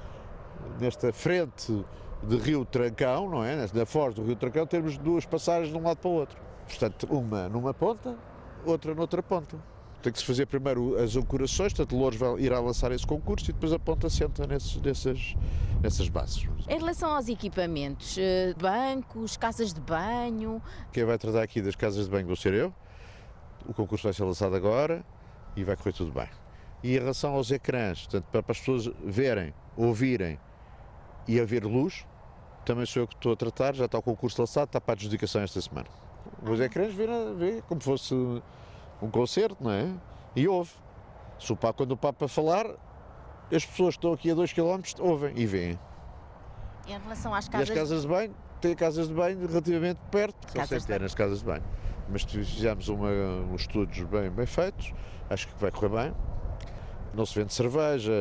[0.80, 1.86] nesta frente
[2.24, 3.68] de Rio Trancão, não é?
[3.74, 6.38] Na foz do Rio Trancão, termos duas passagens de um lado para o outro.
[6.68, 8.18] Portanto, uma numa ponta,
[8.66, 9.58] outra noutra ponta.
[10.06, 13.74] Tem que se fazer primeiro as ancorações, portanto, Louros irá lançar esse concurso e depois
[13.74, 15.36] a ponta senta nesses, nessas,
[15.82, 16.48] nessas bases.
[16.70, 20.62] Em relação aos equipamentos, eh, bancos, casas de banho.
[20.94, 22.72] Quem vai tratar aqui das casas de banho vou ser eu.
[23.68, 25.04] O concurso vai ser lançado agora
[25.56, 26.30] e vai correr tudo bem.
[26.84, 30.40] E em relação aos ecrãs, portanto, para as pessoas verem, ouvirem
[31.28, 32.06] e haver luz,
[32.64, 34.96] também sou eu que estou a tratar, já está o concurso lançado, está para a
[34.98, 35.88] adjudicação esta semana.
[36.48, 38.14] Os ecrãs vê como fosse
[39.02, 39.90] um concerto, não é?
[40.36, 40.72] E ouve.
[41.40, 42.66] Se o Papa, quando o Papa falar,
[43.52, 45.80] as pessoas que estão aqui a 2 km ouvem e veem.
[46.88, 47.70] Em relação às casas...
[47.70, 51.40] E as casas de banho, tem casas de banho relativamente perto, são centenas de casas
[51.40, 51.64] de banho.
[52.10, 53.10] Mas fizemos uma,
[53.52, 54.94] uns estudos bem, bem feitos,
[55.30, 56.14] acho que vai correr bem.
[57.14, 58.12] Não se vende cerveja,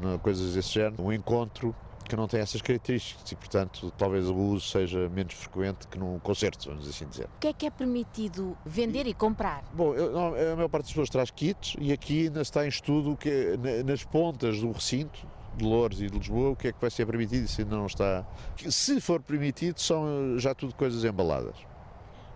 [0.00, 1.02] não, coisas desse género.
[1.02, 1.74] Um encontro
[2.08, 6.18] que não tem essas características e, portanto, talvez o uso seja menos frequente que num
[6.18, 7.26] concerto, vamos assim dizer.
[7.36, 9.64] O que é que é permitido vender e comprar?
[9.72, 12.68] Bom, eu, não, a maior parte das pessoas traz kits e aqui ainda está em
[12.68, 16.80] estudo que nas pontas do recinto de Louros e de Lisboa, o que é que
[16.80, 18.26] vai ser permitido e se ainda não está.
[18.68, 21.54] Se for permitido, são já tudo coisas embaladas.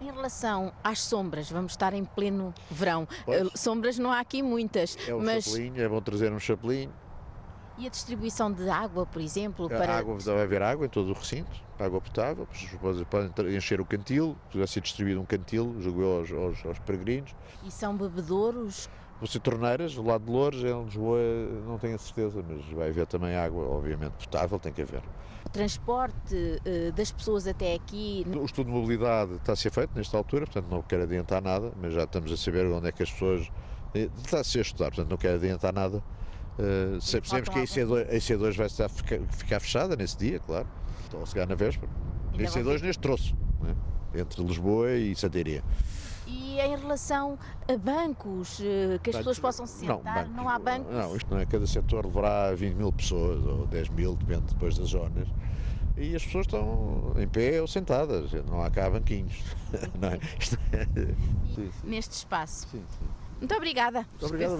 [0.00, 3.08] Em relação às sombras, vamos estar em pleno verão.
[3.24, 3.48] Pois.
[3.54, 4.96] Sombras não há aqui muitas.
[5.08, 5.44] É um mas...
[5.44, 6.92] chapelinho, é bom trazer um chapelinho.
[7.78, 9.68] E a distribuição de água, por exemplo?
[9.68, 9.92] Para...
[9.92, 12.48] A água, vai haver água em todo o recinto, água potável,
[13.10, 17.34] podem encher o cantil, vai ser distribuído um cantil, julgo eu, aos, aos, aos peregrinos.
[17.64, 18.88] E são bebedouros?
[19.18, 21.18] Vão ser torneiras, do lado de Louros, em Lisboa
[21.66, 25.02] não tenho a certeza, mas vai haver também água, obviamente, potável, tem que haver.
[25.44, 28.26] O transporte uh, das pessoas até aqui...
[28.34, 31.72] O estudo de mobilidade está a ser feito nesta altura, portanto não quero adiantar nada,
[31.80, 33.50] mas já estamos a saber onde é que as pessoas...
[33.94, 36.02] Eh, está a ser estudado, portanto não quero adiantar nada,
[36.58, 40.66] Uh, sabemos que a IC2, a IC2 vai estar, ficar, fechada nesse dia, claro.
[41.04, 41.90] Estão a chegar na véspera.
[42.32, 43.74] A IC2 neste troço, né?
[44.14, 45.62] entre Lisboa e Santaria.
[46.26, 47.38] E em relação
[47.68, 50.92] a bancos, eh, que as pessoas possam se sentar, não, bancos, não há bancos?
[50.92, 51.46] Não, isto não é.
[51.46, 55.28] Cada setor levará 20 mil pessoas ou 10 mil, depende depois das zonas.
[55.96, 59.34] E as pessoas estão em pé ou sentadas, não há cá banquinhos.
[59.98, 60.18] Não é?
[61.84, 62.68] Neste espaço.
[62.68, 63.06] Sim, sim.
[63.38, 64.06] Muito obrigada.
[64.10, 64.58] Muito obrigado,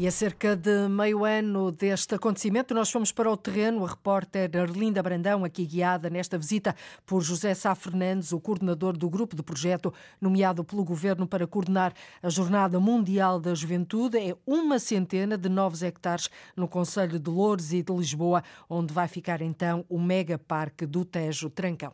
[0.00, 3.84] E a cerca de meio ano deste acontecimento, nós fomos para o terreno.
[3.84, 6.72] A repórter Arlinda Brandão, aqui guiada nesta visita
[7.04, 11.92] por José Sá Fernandes, o coordenador do grupo de projeto nomeado pelo governo para coordenar
[12.22, 14.18] a Jornada Mundial da Juventude.
[14.18, 19.08] É uma centena de novos hectares no Conselho de Louros e de Lisboa, onde vai
[19.08, 21.92] ficar então o mega parque do Tejo Trancão.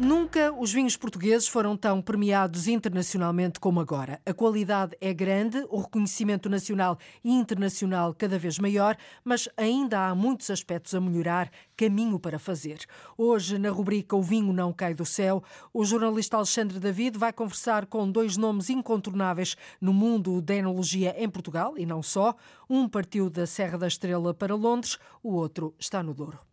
[0.00, 4.18] Nunca os vinhos portugueses foram tão premiados internacionalmente como agora.
[4.24, 10.14] A qualidade é grande, o reconhecimento nacional e internacional cada vez maior, mas ainda há
[10.14, 12.78] muitos aspectos a melhorar, caminho para fazer.
[13.14, 17.84] Hoje, na rubrica O Vinho Não Cai do Céu, o jornalista Alexandre David vai conversar
[17.84, 22.34] com dois nomes incontornáveis no mundo da enologia em Portugal e não só.
[22.70, 26.49] Um partiu da Serra da Estrela para Londres, o outro está no Douro.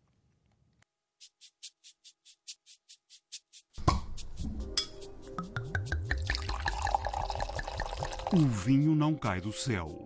[8.34, 10.06] O vinho não cai do céu.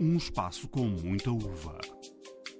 [0.00, 1.78] Um espaço com muita uva.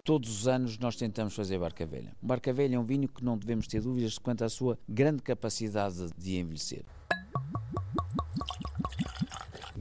[0.04, 2.14] Todos os anos nós tentamos fazer Barca Velha.
[2.20, 6.08] Barca Velha é um vinho que não devemos ter dúvidas quanto à sua grande capacidade
[6.14, 6.84] de envelhecer.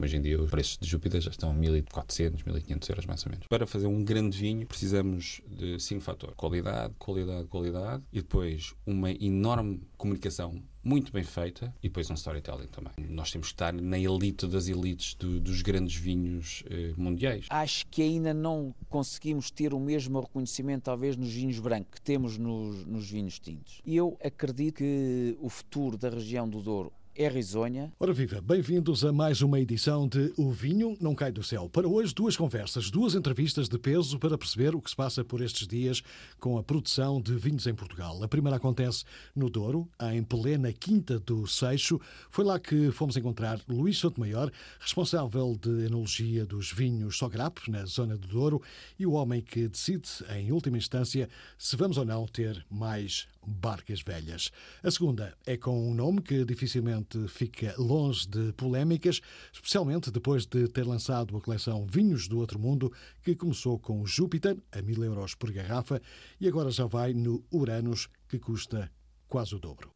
[0.00, 3.32] Hoje em dia os preços de Júpiter já estão a 1.400, 1.500 euros mais ou
[3.32, 3.46] menos.
[3.48, 6.36] Para fazer um grande vinho precisamos de cinco fatores.
[6.36, 12.68] Qualidade, qualidade, qualidade e depois uma enorme comunicação muito bem feita e depois um storytelling
[12.68, 12.92] também.
[13.10, 17.46] Nós temos que estar na elite das elites do, dos grandes vinhos eh, mundiais.
[17.50, 22.38] Acho que ainda não conseguimos ter o mesmo reconhecimento, talvez, nos vinhos brancos que temos
[22.38, 23.82] nos, nos vinhos tintos.
[23.84, 27.92] E eu acredito que o futuro da região do Douro é risonha.
[27.98, 31.68] Ora viva, bem-vindos a mais uma edição de O Vinho Não Cai do Céu.
[31.68, 35.40] Para hoje, duas conversas, duas entrevistas de peso para perceber o que se passa por
[35.40, 36.00] estes dias
[36.38, 38.22] com a produção de vinhos em Portugal.
[38.22, 39.04] A primeira acontece
[39.34, 42.00] no Douro, em plena Quinta do Seixo.
[42.30, 48.16] Foi lá que fomos encontrar Luís Sotomayor, responsável de enologia dos vinhos Sograp, na zona
[48.16, 48.62] do Douro,
[48.96, 51.28] e o homem que decide, em última instância,
[51.58, 54.50] se vamos ou não ter mais barcas velhas.
[54.82, 59.20] A segunda é com um nome que dificilmente fica longe de polémicas,
[59.52, 64.56] especialmente depois de ter lançado a coleção Vinhos do Outro Mundo, que começou com Júpiter,
[64.72, 66.00] a mil euros por garrafa,
[66.40, 68.90] e agora já vai no Uranus, que custa
[69.26, 69.90] quase o dobro.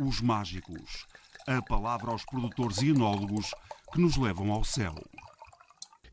[0.00, 1.06] Os mágicos.
[1.46, 3.50] A palavra aos produtores e enólogos
[3.92, 4.94] que nos levam ao céu.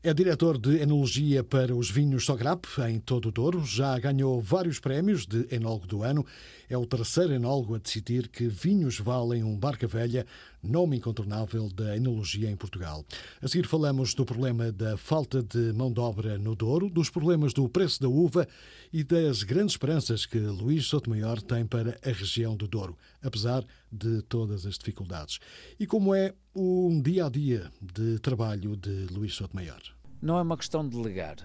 [0.06, 3.64] É diretor de enologia para os vinhos Sograp, em todo o Douro.
[3.64, 6.24] Já ganhou vários prémios de enólogo do ano.
[6.70, 10.24] É o terceiro enólogo a decidir que vinhos valem um barca velha,
[10.62, 13.04] nome incontornável da enologia em Portugal.
[13.42, 17.52] A seguir falamos do problema da falta de mão de obra no Douro, dos problemas
[17.52, 18.46] do preço da uva
[18.92, 24.22] e das grandes esperanças que Luís Sotomayor tem para a região do Douro, apesar de
[24.22, 25.40] todas as dificuldades.
[25.80, 29.95] E como é um dia a dia de trabalho de Luís Sotomayor.
[30.20, 31.36] Não é uma questão de legar,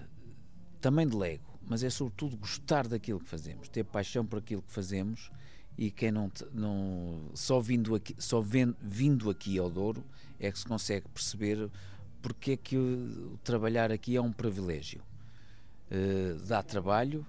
[0.80, 4.72] também de lego, mas é sobretudo gostar daquilo que fazemos, ter paixão por aquilo que
[4.72, 5.30] fazemos
[5.76, 10.04] e quem não, não só vindo aqui, só vendo, vindo aqui ao Douro
[10.38, 11.70] é que se consegue perceber
[12.20, 15.02] porque é que o, trabalhar aqui é um privilégio.
[15.90, 17.26] Uh, dá trabalho,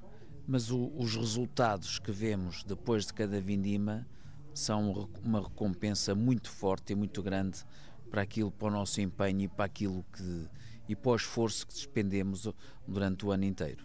[0.47, 4.08] mas o, os resultados que vemos depois de cada vindima
[4.53, 7.65] são uma recompensa muito forte e muito grande
[8.10, 10.47] para aquilo, para o nosso empenho e para aquilo que
[10.93, 12.47] e para o esforço que despendemos
[12.88, 13.84] durante o ano inteiro.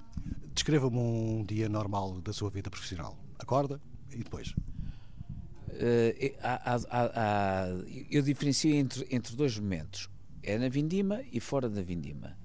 [0.53, 3.19] Descreva-me um dia normal da sua vida profissional.
[3.39, 3.81] Acorda
[4.13, 4.51] e depois.
[5.69, 7.67] Uh, há, há, há,
[8.11, 10.09] eu diferencio entre, entre dois momentos.
[10.43, 12.37] É na Vindima e fora da Vindima.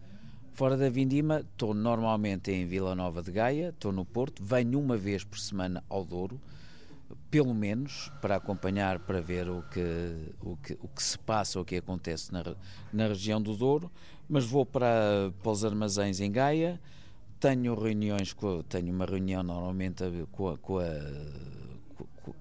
[0.54, 4.96] Fora da Vindima, estou normalmente em Vila Nova de Gaia, estou no Porto, venho uma
[4.96, 6.40] vez por semana ao Douro,
[7.32, 11.66] pelo menos para acompanhar, para ver o que, o que, o que se passa, o
[11.66, 12.44] que acontece na,
[12.92, 13.92] na região do Douro,
[14.28, 16.80] mas vou para, para os armazéns em Gaia,
[17.40, 20.90] tenho reuniões, com, tenho uma reunião normalmente com a, com a,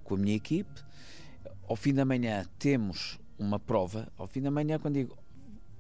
[0.05, 0.71] com a minha equipe,
[1.69, 5.17] ao fim da manhã temos uma prova, ao fim da manhã quando digo,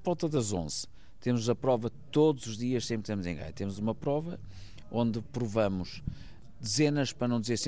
[0.02, 0.86] volta das 11,
[1.20, 4.40] temos a prova todos os dias, sempre estamos em Gaia, temos uma prova
[4.90, 6.02] onde provamos
[6.60, 7.58] dezenas, para não dizer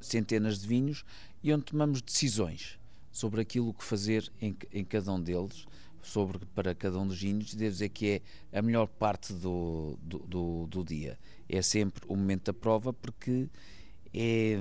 [0.00, 1.04] centenas de vinhos,
[1.42, 2.78] e onde tomamos decisões
[3.10, 5.66] sobre aquilo que fazer em, em cada um deles,
[6.04, 10.18] sobre para cada um dos e devo dizer que é a melhor parte do, do,
[10.18, 11.18] do, do dia.
[11.48, 13.48] É sempre o momento da prova, porque
[14.12, 14.58] é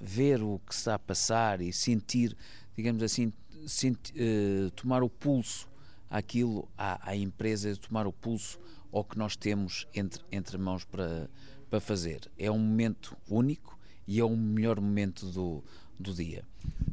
[0.00, 2.36] ver o que está a passar e sentir,
[2.76, 5.68] digamos assim, uh, tomar o pulso
[6.10, 8.58] àquilo, à, à empresa, tomar o pulso
[8.92, 11.28] ao que nós temos entre, entre mãos para,
[11.70, 12.30] para fazer.
[12.38, 13.76] É um momento único,
[14.06, 15.64] e é o melhor momento do,
[15.98, 16.44] do dia.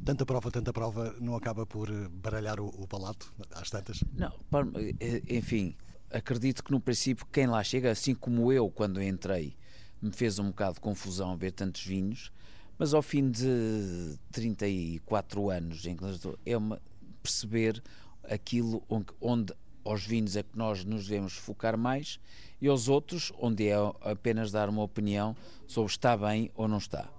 [0.06, 4.04] Tanta prova, tanta prova, não acaba por eh, baralhar o, o palato às tantas?
[4.14, 4.34] Não,
[5.00, 5.76] eh, enfim,
[6.12, 9.56] acredito que no princípio quem lá chega, assim como eu quando entrei,
[10.02, 12.32] me fez um bocado de confusão ver tantos vinhos,
[12.78, 16.04] mas ao fim de 34 anos em que
[16.46, 16.82] é uma,
[17.22, 17.82] perceber
[18.24, 19.54] aquilo onde, onde
[19.86, 22.20] aos vinhos é que nós nos devemos focar mais
[22.62, 25.36] e aos outros onde é apenas dar uma opinião
[25.68, 27.10] sobre está bem ou não está.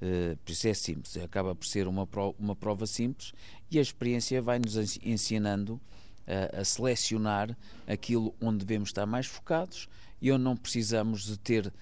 [0.00, 2.08] Uh, por isso é simples, acaba por ser uma
[2.38, 3.32] uma prova simples
[3.68, 9.88] e a experiência vai-nos ensinando uh, a selecionar aquilo onde devemos estar mais focados
[10.22, 11.72] e onde não precisamos de ter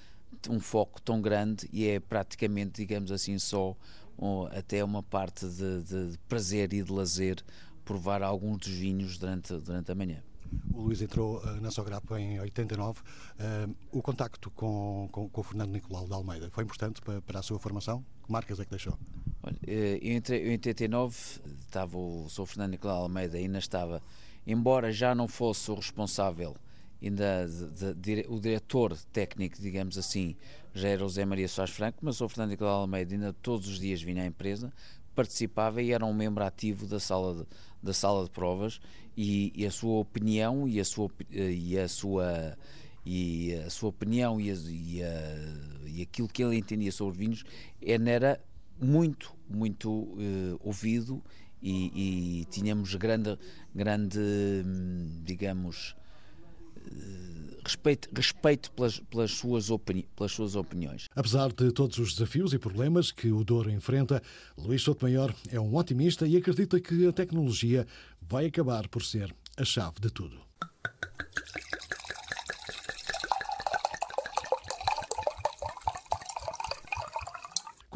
[0.48, 3.76] um foco tão grande e é praticamente, digamos assim, só
[4.56, 7.42] até uma parte de, de, prazer e de lazer
[7.84, 10.22] provar alguns dos vinhos durante, durante a manhã.
[10.72, 13.00] O Luís entrou uh, na Sograpa em 89.
[13.00, 17.40] Uh, o contacto com, com, com, o Fernando Nicolau de Almeida foi importante para, para,
[17.40, 18.04] a sua formação?
[18.24, 18.98] Que marcas é que deixou?
[19.42, 22.46] Olha, eh, eu entrei em 89, estava o Sr.
[22.46, 24.02] Fernando Nicolau Almeida, ainda estava,
[24.46, 26.56] embora já não fosse o responsável,
[27.02, 30.36] ainda de, de, de, o diretor técnico, digamos assim,
[30.74, 32.28] já era o José Maria Soares Franco, mas o.
[32.28, 34.72] Fernando Nicolau Almeida ainda todos os dias vinha à empresa,
[35.14, 37.46] participava e era um membro ativo da sala
[37.86, 38.80] da sala de provas
[39.16, 42.58] e, e, a sua opinião e a sua e a sua
[43.04, 47.44] e a sua opinião e, a, e, a, e aquilo que ele entendia sobre vinhos
[47.80, 48.40] era
[48.80, 51.22] muito muito uh, ouvido
[51.62, 53.38] e, e, tínhamos grande
[53.74, 55.96] grande hum, digamos
[57.66, 61.08] respeito, respeito pelas, pelas, suas opini pelas suas opiniões.
[61.14, 64.22] Apesar de todos os desafios e problemas que o Douro enfrenta,
[64.56, 67.86] Luís Sotomayor é um otimista e acredita que a tecnologia
[68.20, 70.40] vai acabar por ser a chave de tudo.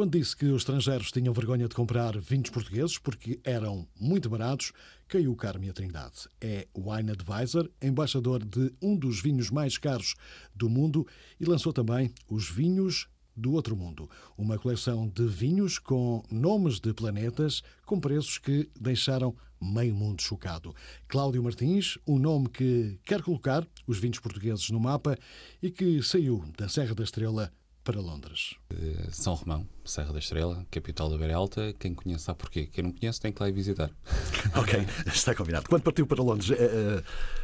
[0.00, 4.72] Quando disse que os estrangeiros tinham vergonha de comprar vinhos portugueses porque eram muito baratos,
[5.06, 6.26] caiu Carme a Trindade.
[6.40, 10.14] É Wine Advisor, embaixador de um dos vinhos mais caros
[10.54, 11.06] do mundo
[11.38, 14.08] e lançou também os vinhos do outro mundo.
[14.38, 20.74] Uma coleção de vinhos com nomes de planetas com preços que deixaram meio mundo chocado.
[21.08, 25.18] Cláudio Martins, um nome que quer colocar os vinhos portugueses no mapa
[25.62, 27.52] e que saiu da Serra da Estrela
[27.90, 28.54] para Londres?
[28.72, 31.74] Eh, São Romão, Serra da Estrela, capital da Beira Alta.
[31.78, 32.66] Quem conhece sabe porquê.
[32.66, 33.90] Quem não conhece tem que lá ir visitar.
[34.54, 35.68] ok, está combinado.
[35.68, 37.02] Quando partiu para Londres, eh, eh,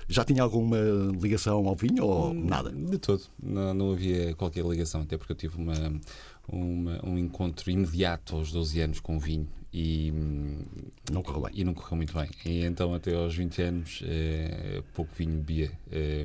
[0.08, 0.78] já tinha alguma
[1.20, 2.70] ligação ao vinho ou hum, nada?
[2.70, 3.22] De todo.
[3.42, 6.00] Não, não havia qualquer ligação, até porque eu tive uma,
[6.48, 10.10] uma, um encontro imediato aos 12 anos com o vinho e
[11.12, 11.52] não correu bem.
[11.54, 12.30] E não correu muito bem.
[12.46, 15.70] E então, até aos 20 anos, eh, pouco vinho bebia.
[15.92, 16.24] Eh,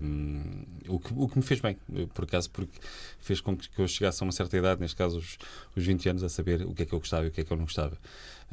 [0.87, 1.75] o, que, o que me fez bem,
[2.13, 2.79] por acaso, porque
[3.19, 5.37] fez com que eu chegasse a uma certa idade, neste caso os,
[5.75, 7.43] os 20 anos, a saber o que é que eu gostava e o que é
[7.43, 7.97] que eu não gostava.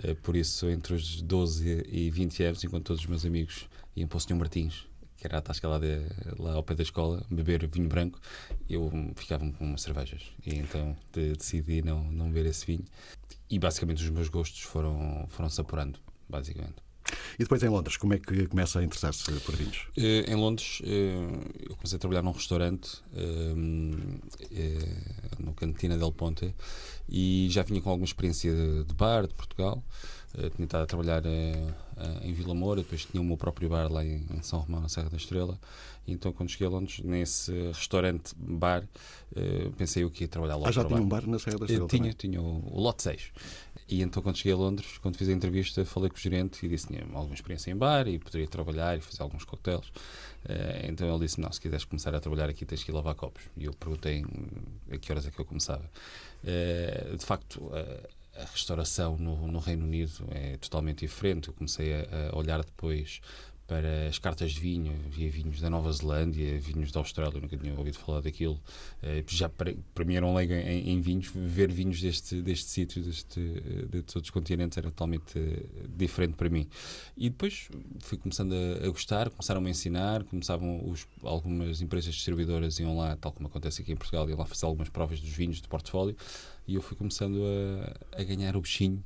[0.02, 4.08] Eh, por isso, entre os 12 e 20 anos, enquanto todos os meus amigos iam
[4.08, 4.34] para o Sr.
[4.34, 4.84] Martins,
[5.18, 6.00] que era a tasca lá, de,
[6.38, 8.20] lá ao pé da escola, beber vinho branco,
[8.70, 10.22] eu ficava com umas cervejas.
[10.46, 12.84] E então de, decidi não, não beber esse vinho.
[13.50, 16.76] E basicamente os meus gostos foram, foram se apurando, basicamente.
[17.34, 19.88] E depois em Londres, como é que começa a interessar-se por vinhos?
[19.96, 20.84] Uh, em Londres, uh,
[21.68, 23.56] eu comecei a trabalhar num restaurante uh,
[25.38, 26.54] no Cantina del Ponte
[27.08, 29.82] e já vinha com alguma experiência de, de bar de Portugal.
[30.54, 31.22] Tinha estado a trabalhar
[32.22, 34.88] em Vila Moura, depois tinha o meu próprio bar lá em, em São Romão, na
[34.88, 35.58] Serra da Estrela.
[36.06, 38.84] E então, quando cheguei a Londres, nesse restaurante-bar,
[39.76, 40.68] pensei eu que ia trabalhar lá.
[40.68, 41.88] Ah, já tinha um bar na Serra da Estrela?
[41.88, 43.32] tinha, tinha o, o Lote 6.
[43.88, 46.68] E então, quando cheguei a Londres, quando fiz a entrevista, falei com o gerente e
[46.68, 49.88] disse que tinha alguma experiência em bar e poderia trabalhar e fazer alguns coquetéis.
[49.88, 53.14] Uh, então ele disse: Não, se quiseres começar a trabalhar aqui, tens que ir lavar
[53.14, 53.42] copos.
[53.56, 54.24] E eu perguntei
[54.92, 55.90] a que horas é que eu começava.
[56.44, 61.48] Uh, de facto, uh, a restauração no, no, Reino Unido é totalmente diferente.
[61.48, 63.20] Eu comecei a, a olhar depois
[63.68, 67.74] para as cartas de vinho, havia vinhos da Nova Zelândia, vinhos da Austrália, nunca tinha
[67.74, 68.58] ouvido falar daquilo.
[69.02, 72.70] Eh, já para, para mim era um leigo em, em, vinhos, ver vinhos deste, deste
[72.70, 73.38] sítio, deste,
[73.90, 76.66] de todos os continentes, era totalmente eh, diferente para mim.
[77.14, 77.68] E depois
[78.00, 82.96] fui começando a, a gostar, começaram -me a ensinar, começavam os, algumas empresas distribuidoras iam
[82.96, 85.68] lá, tal como acontece aqui em Portugal, iam lá fazer algumas provas dos vinhos de
[85.68, 86.16] portfólio
[86.66, 87.38] e eu fui começando
[88.12, 89.04] a, a ganhar o bichinho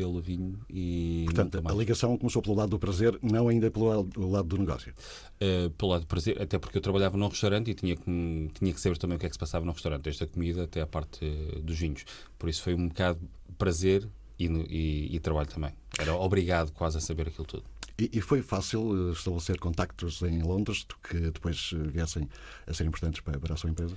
[0.00, 1.24] pelo vinho e.
[1.26, 3.86] Portanto, a ligação começou pelo lado do prazer, não ainda pelo
[4.30, 4.94] lado, do negócio.
[5.34, 8.72] Uh, pelo lado do prazer, até porque eu trabalhava num restaurante e tinha que, tinha
[8.72, 10.80] que saber também o que é que se passava no restaurante, desde a comida até
[10.80, 12.06] a parte uh, dos vinhos.
[12.38, 13.20] Por isso foi um bocado
[13.58, 15.72] prazer e, e, e trabalho também.
[15.98, 17.64] Era obrigado quase a saber aquilo tudo.
[18.10, 22.26] E, foi fácil eh, estabelecer contactos em Londres que depois viessem
[22.66, 23.94] a ser importantes para a sua empresa?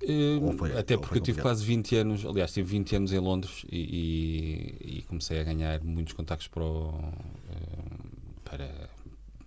[0.00, 4.76] Uh, até porque eu tive quase 20 anos, aliás, tive 20 anos em Londres e,
[4.80, 7.12] e, e comecei a ganhar muitos contactos para, o, uh,
[8.44, 8.90] para,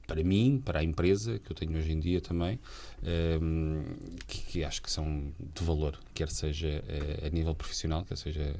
[0.06, 2.60] para mim, para a empresa que eu tenho hoje em dia também,
[3.02, 6.84] uh, que, que, acho que são de valor, quer seja
[7.26, 8.54] a nível profissional, quer seja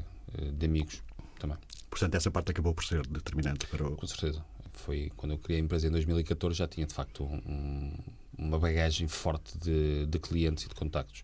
[0.54, 1.04] de amigos
[1.38, 1.58] também.
[1.90, 3.98] Portanto, essa parte acabou por ser determinante para o.
[3.98, 4.44] Com certeza.
[4.72, 7.94] Foi quando eu criei a empresa em 2014, já tinha de facto um,
[8.38, 11.24] uma bagagem forte de, de clientes e de contactos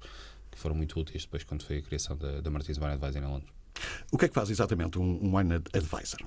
[0.57, 3.25] que foram muito úteis depois quando foi a criação da, da Martins Wine Advisor em
[3.25, 3.49] Londres.
[4.11, 6.19] O que é que faz exatamente um, um Wine Advisor?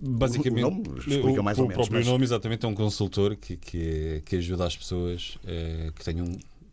[0.00, 1.86] Basicamente, o, nome explica mais o, ou menos.
[1.86, 2.06] O próprio mas...
[2.06, 6.26] nome, exatamente, é um consultor que, que, que ajuda as pessoas eh, que tenham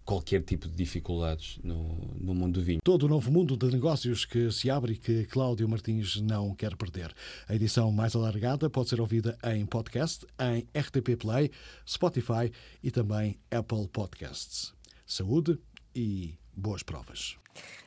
[0.03, 2.79] qualquer tipo de dificuldades no, no mundo do vinho.
[2.81, 6.75] Todo o novo mundo de negócios que se abre e que Cláudio Martins não quer
[6.77, 7.13] perder.
[7.47, 11.51] A edição mais alargada pode ser ouvida em podcast, em RTP Play,
[11.85, 12.49] Spotify
[12.81, 14.73] e também Apple Podcasts.
[15.05, 15.59] Saúde
[15.93, 17.37] e boas provas.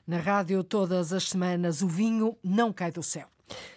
[0.06, 3.28] Na rádio, todas as semanas, o vinho não cai do céu.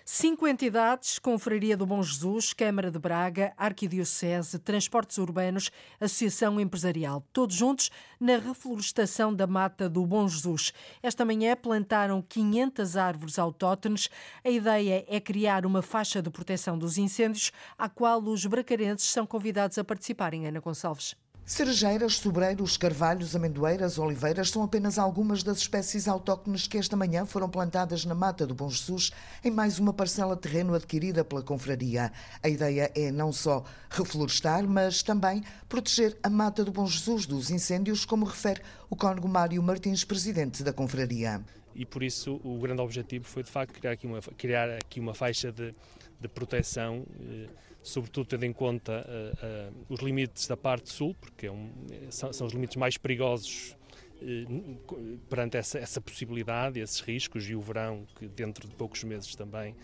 [0.06, 7.56] Cinco entidades, Confraria do Bom Jesus, Câmara de Braga, Arquidiocese, Transportes Urbanos, Associação Empresarial, todos
[7.56, 7.90] juntos
[8.20, 10.74] na reflorestação da mata do Bom Jesus.
[11.02, 14.10] Esta manhã plantaram 500 árvores autóctones.
[14.44, 19.26] A ideia é criar uma faixa de proteção dos incêndios, à qual os bracarenses são
[19.26, 20.46] convidados a participarem.
[20.46, 21.16] Ana Gonçalves.
[21.46, 27.50] Cerejeiras, sobreiros, carvalhos, amendoeiras, oliveiras são apenas algumas das espécies autóctones que esta manhã foram
[27.50, 29.12] plantadas na Mata do Bom Jesus
[29.44, 32.14] em mais uma parcela de terreno adquirida pela Confraria.
[32.42, 37.52] A ideia é não só reflorestar, mas também proteger a Mata do Bom Jesus dos
[37.52, 41.44] incêndios, como refere o cônego Mário Martins, presidente da Confraria.
[41.76, 45.14] E por isso o grande objetivo foi de facto criar aqui uma, criar aqui uma
[45.14, 45.76] faixa de,
[46.22, 47.06] de proteção.
[47.20, 47.50] Eh,
[47.84, 51.70] sobretudo tendo em conta uh, uh, os limites da parte sul, porque é um,
[52.10, 53.76] são, são, os limites mais perigosos
[54.22, 59.36] uh, perante essa, essa, possibilidade, esses riscos, e o verão, que dentro de poucos meses
[59.36, 59.76] também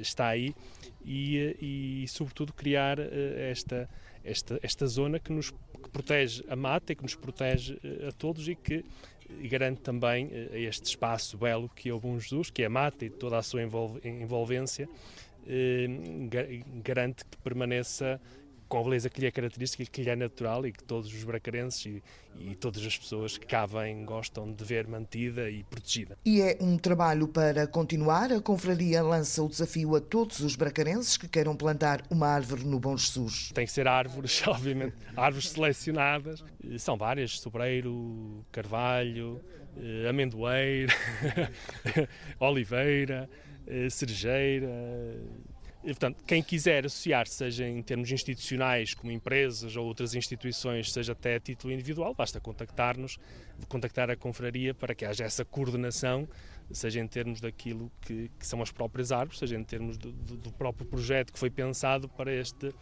[0.00, 0.54] está aí,
[1.04, 3.90] e, e sobretudo criar esta,
[4.22, 7.76] esta, esta zona que nos que protege a mata e que nos protege
[8.08, 8.84] a todos e que
[9.40, 13.04] e garante também este espaço belo que é o Bom Jesus, que é a mata
[13.04, 14.88] e toda a sua envolvência, eh,
[16.82, 18.20] garante que permaneça
[18.68, 21.22] com a beleza que lhe é característica, que lhe é natural e que todos os
[21.22, 22.02] bracarenses e,
[22.38, 26.18] e, todas as pessoas que cá vêm gostam de ver mantida e protegida.
[26.24, 28.32] E é um trabalho para continuar.
[28.32, 32.80] A Confraria lança o desafio a todos os bracarenses que queiram plantar uma árvore no
[32.80, 33.52] Bom Jesus.
[33.54, 36.42] Tem que ser árvores, obviamente, árvores selecionadas.
[36.78, 39.40] São várias, sobreiro, carvalho,
[39.76, 40.92] eh, amendoeira,
[42.40, 43.53] oliveira, eh,
[43.90, 44.68] cerejeira.
[45.84, 51.12] E, portanto, quem quiser associar, seja em termos institucionais, como empresas ou outras instituições, seja
[51.12, 53.18] até a título individual, basta contactar-nos,
[53.68, 56.26] contactar a confraria para que haja essa coordenação,
[56.72, 60.50] seja em termos daquilo que, que são as próprias árvores, seja em termos do, do
[60.52, 62.72] próprio projeto que foi pensado para este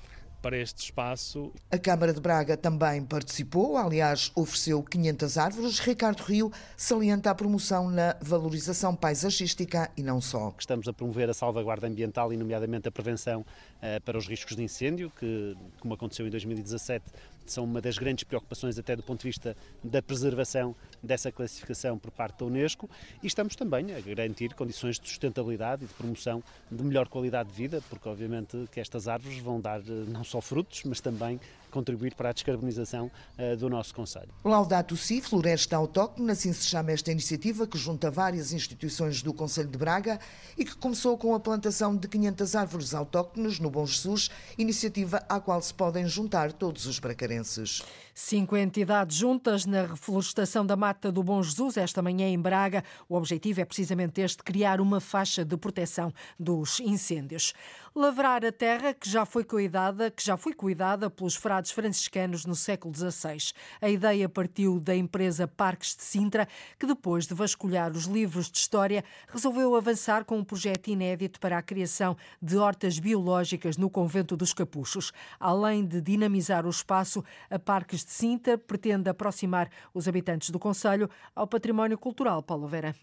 [0.42, 1.52] para este espaço.
[1.70, 5.78] A Câmara de Braga também participou, aliás, ofereceu 500 árvores.
[5.78, 10.52] Ricardo Rio salienta a promoção na valorização paisagística e não só.
[10.58, 14.64] Estamos a promover a salvaguarda ambiental e, nomeadamente, a prevenção uh, para os riscos de
[14.64, 17.04] incêndio, que, como aconteceu em 2017,
[17.46, 22.10] são uma das grandes preocupações até do ponto de vista da preservação dessa classificação por
[22.10, 22.88] parte da Unesco.
[23.22, 27.54] E estamos também a garantir condições de sustentabilidade e de promoção de melhor qualidade de
[27.54, 31.40] vida, porque obviamente que estas árvores vão dar eh, não só frutos, mas também
[31.72, 34.28] contribuir para a descarbonização uh, do nosso Conselho.
[34.44, 39.68] Laudato Si, Floresta Autóctone, assim se chama esta iniciativa que junta várias instituições do Conselho
[39.68, 40.20] de Braga
[40.56, 45.40] e que começou com a plantação de 500 árvores autóctones no Bom Jesus, iniciativa à
[45.40, 47.82] qual se podem juntar todos os bracarenses.
[48.14, 52.84] Cinco entidades juntas na reflorestação da Mata do Bom Jesus, esta manhã em Braga.
[53.08, 57.54] O objetivo é precisamente este, criar uma faixa de proteção dos incêndios.
[57.94, 62.54] Lavrar a terra que já foi cuidada, que já foi cuidada pelos frades franciscanos no
[62.54, 63.52] século XVI.
[63.82, 68.56] A ideia partiu da empresa Parques de Sintra, que depois de vasculhar os livros de
[68.56, 74.38] história, resolveu avançar com um projeto inédito para a criação de hortas biológicas no convento
[74.38, 75.12] dos Capuchos.
[75.38, 81.10] Além de dinamizar o espaço, a Parques de Sintra pretende aproximar os habitantes do Conselho
[81.36, 82.42] ao património cultural.
[82.42, 82.96] Paulo Vera.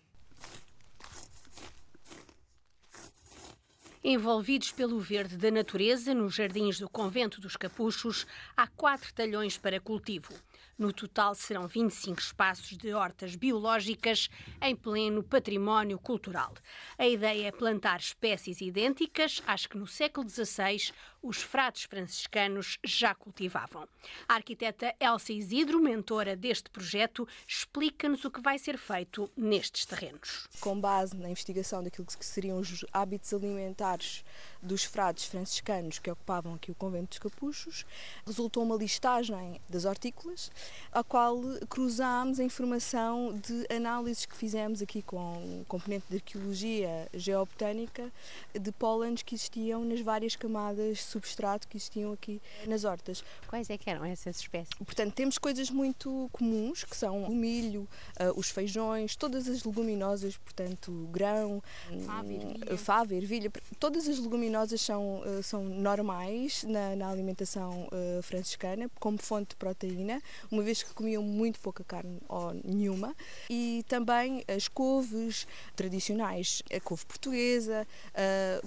[4.01, 8.25] Envolvidos pelo verde da natureza, nos jardins do Convento dos Capuchos,
[8.55, 10.33] há quatro talhões para cultivo.
[10.79, 14.29] No total serão 25 espaços de hortas biológicas
[14.61, 16.53] em pleno património cultural.
[16.97, 23.13] A ideia é plantar espécies idênticas às que no século XVI os frades franciscanos já
[23.13, 23.85] cultivavam.
[24.25, 30.47] A arquiteta Elsa Isidro, mentora deste projeto, explica-nos o que vai ser feito nestes terrenos.
[30.61, 34.23] Com base na investigação daquilo que seriam os hábitos alimentares
[34.61, 37.85] dos frades franciscanos que ocupavam aqui o convento dos Capuchos,
[38.25, 40.51] resultou uma listagem das hortícolas,
[40.91, 41.39] a qual
[41.69, 48.11] cruzámos a informação de análises que fizemos aqui com o componente de arqueologia geobotânica
[48.53, 53.23] de pólenes que existiam nas várias camadas de substrato que existiam aqui nas hortas.
[53.47, 54.73] Quais é que eram essas espécies?
[54.77, 57.87] Portanto, temos coisas muito comuns, que são o milho,
[58.19, 61.63] uh, os feijões, todas as leguminosas, portanto, grão,
[62.05, 68.21] fava, ervilha, fava, ervilha todas as leguminosas são, uh, são normais na, na alimentação uh,
[68.23, 70.21] franciscana, como fonte de proteína,
[70.51, 73.15] uma vez que comiam muito pouca carne ou nenhuma,
[73.49, 77.87] e também as couves tradicionais, a couve portuguesa,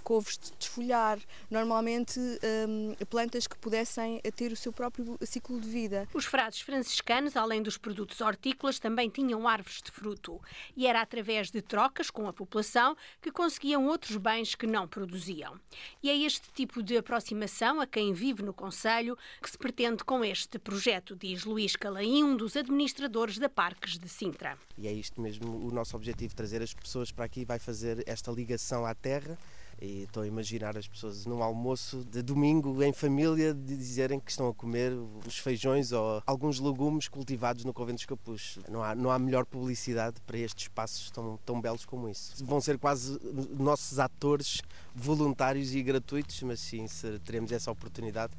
[0.02, 1.18] couves de desfolhar,
[1.50, 6.08] normalmente um, plantas que pudessem ter o seu próprio ciclo de vida.
[6.14, 10.40] Os frades franciscanos, além dos produtos hortícolas, também tinham árvores de fruto.
[10.76, 15.58] E era através de trocas com a população que conseguiam outros bens que não produziam.
[16.02, 20.24] E é este tipo de aproximação a quem vive no Conselho que se pretende com
[20.24, 24.58] este projeto, diz Luís Calaim, um dos administradores da Parques de Sintra.
[24.76, 28.30] E é isto mesmo o nosso objetivo, trazer as pessoas para aqui, vai fazer esta
[28.30, 29.38] ligação à terra
[29.82, 34.30] e estou a imaginar as pessoas num almoço de domingo em família de dizerem que
[34.30, 34.92] estão a comer
[35.26, 38.62] os feijões ou alguns legumes cultivados no Convento dos Capuchos.
[38.68, 42.44] Não há, não há melhor publicidade para estes espaços tão, tão belos como isso.
[42.44, 43.18] Vão ser quase
[43.58, 44.62] nossos atores
[44.94, 46.86] voluntários e gratuitos, mas sim,
[47.24, 48.32] teremos essa oportunidade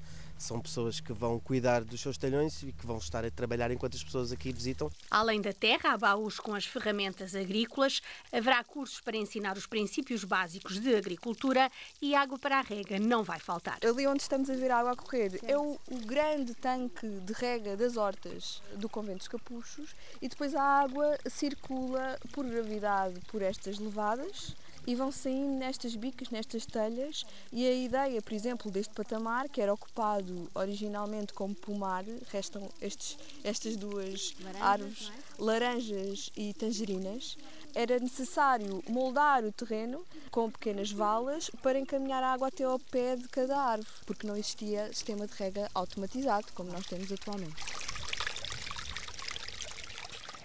[0.43, 3.95] são pessoas que vão cuidar dos seus talhões e que vão estar a trabalhar enquanto
[3.95, 4.91] as pessoas aqui visitam.
[5.09, 10.23] Além da terra, há baús com as ferramentas agrícolas, haverá cursos para ensinar os princípios
[10.23, 11.71] básicos de agricultura
[12.01, 13.77] e água para a rega não vai faltar.
[13.83, 17.33] Ali onde estamos a ver a água a correr é o, o grande tanque de
[17.33, 23.41] rega das hortas do Convento dos Capuchos e depois a água circula por gravidade por
[23.41, 24.55] estas levadas
[24.85, 27.25] e vão saindo nestas bicas, nestas telhas.
[27.51, 33.17] E a ideia, por exemplo, deste patamar, que era ocupado originalmente como pomar, restam estes,
[33.43, 35.41] estas duas laranjas, árvores, é?
[35.41, 37.37] laranjas e tangerinas.
[37.75, 43.15] Era necessário moldar o terreno com pequenas valas para encaminhar a água até ao pé
[43.15, 47.55] de cada árvore, porque não existia sistema de rega automatizado como nós temos atualmente.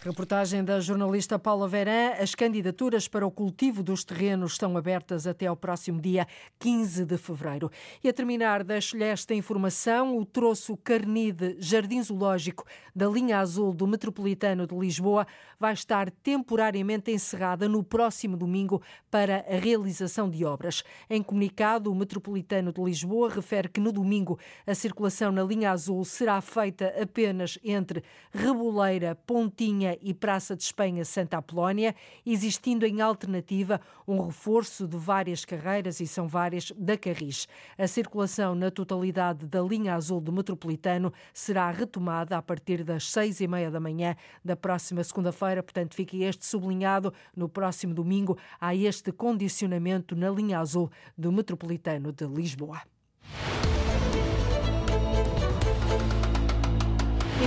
[0.00, 2.12] Reportagem da jornalista Paula Verã.
[2.20, 6.24] As candidaturas para o cultivo dos terrenos estão abertas até ao próximo dia
[6.60, 7.68] 15 de fevereiro.
[8.02, 13.88] E a terminar, deixo-lhe esta informação: o troço Carnide Jardim Zoológico da linha azul do
[13.88, 15.26] Metropolitano de Lisboa
[15.58, 18.80] vai estar temporariamente encerrada no próximo domingo
[19.10, 20.84] para a realização de obras.
[21.10, 26.04] Em comunicado, o Metropolitano de Lisboa refere que no domingo a circulação na linha azul
[26.04, 31.94] será feita apenas entre Reboleira, Pontinha e Praça de Espanha Santa Apolónia,
[32.26, 37.46] existindo em alternativa um reforço de várias carreiras, e são várias, da Carris.
[37.76, 43.40] A circulação na totalidade da linha azul do metropolitano será retomada a partir das seis
[43.40, 48.74] e meia da manhã da próxima segunda-feira, portanto fica este sublinhado no próximo domingo há
[48.74, 52.82] este condicionamento na linha azul do metropolitano de Lisboa.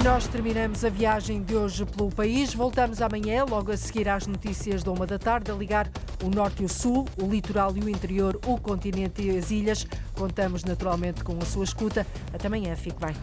[0.04, 2.56] Nós terminamos a viagem de hoje pelo país.
[2.56, 5.88] Voltamos amanhã, logo a seguir às notícias da uma da tarde, a ligar
[6.24, 9.86] o norte e o sul, o litoral e o interior, o continente e as ilhas.
[10.16, 12.06] Contamos naturalmente com a sua escuta.
[12.34, 13.16] Até amanhã, fique bem.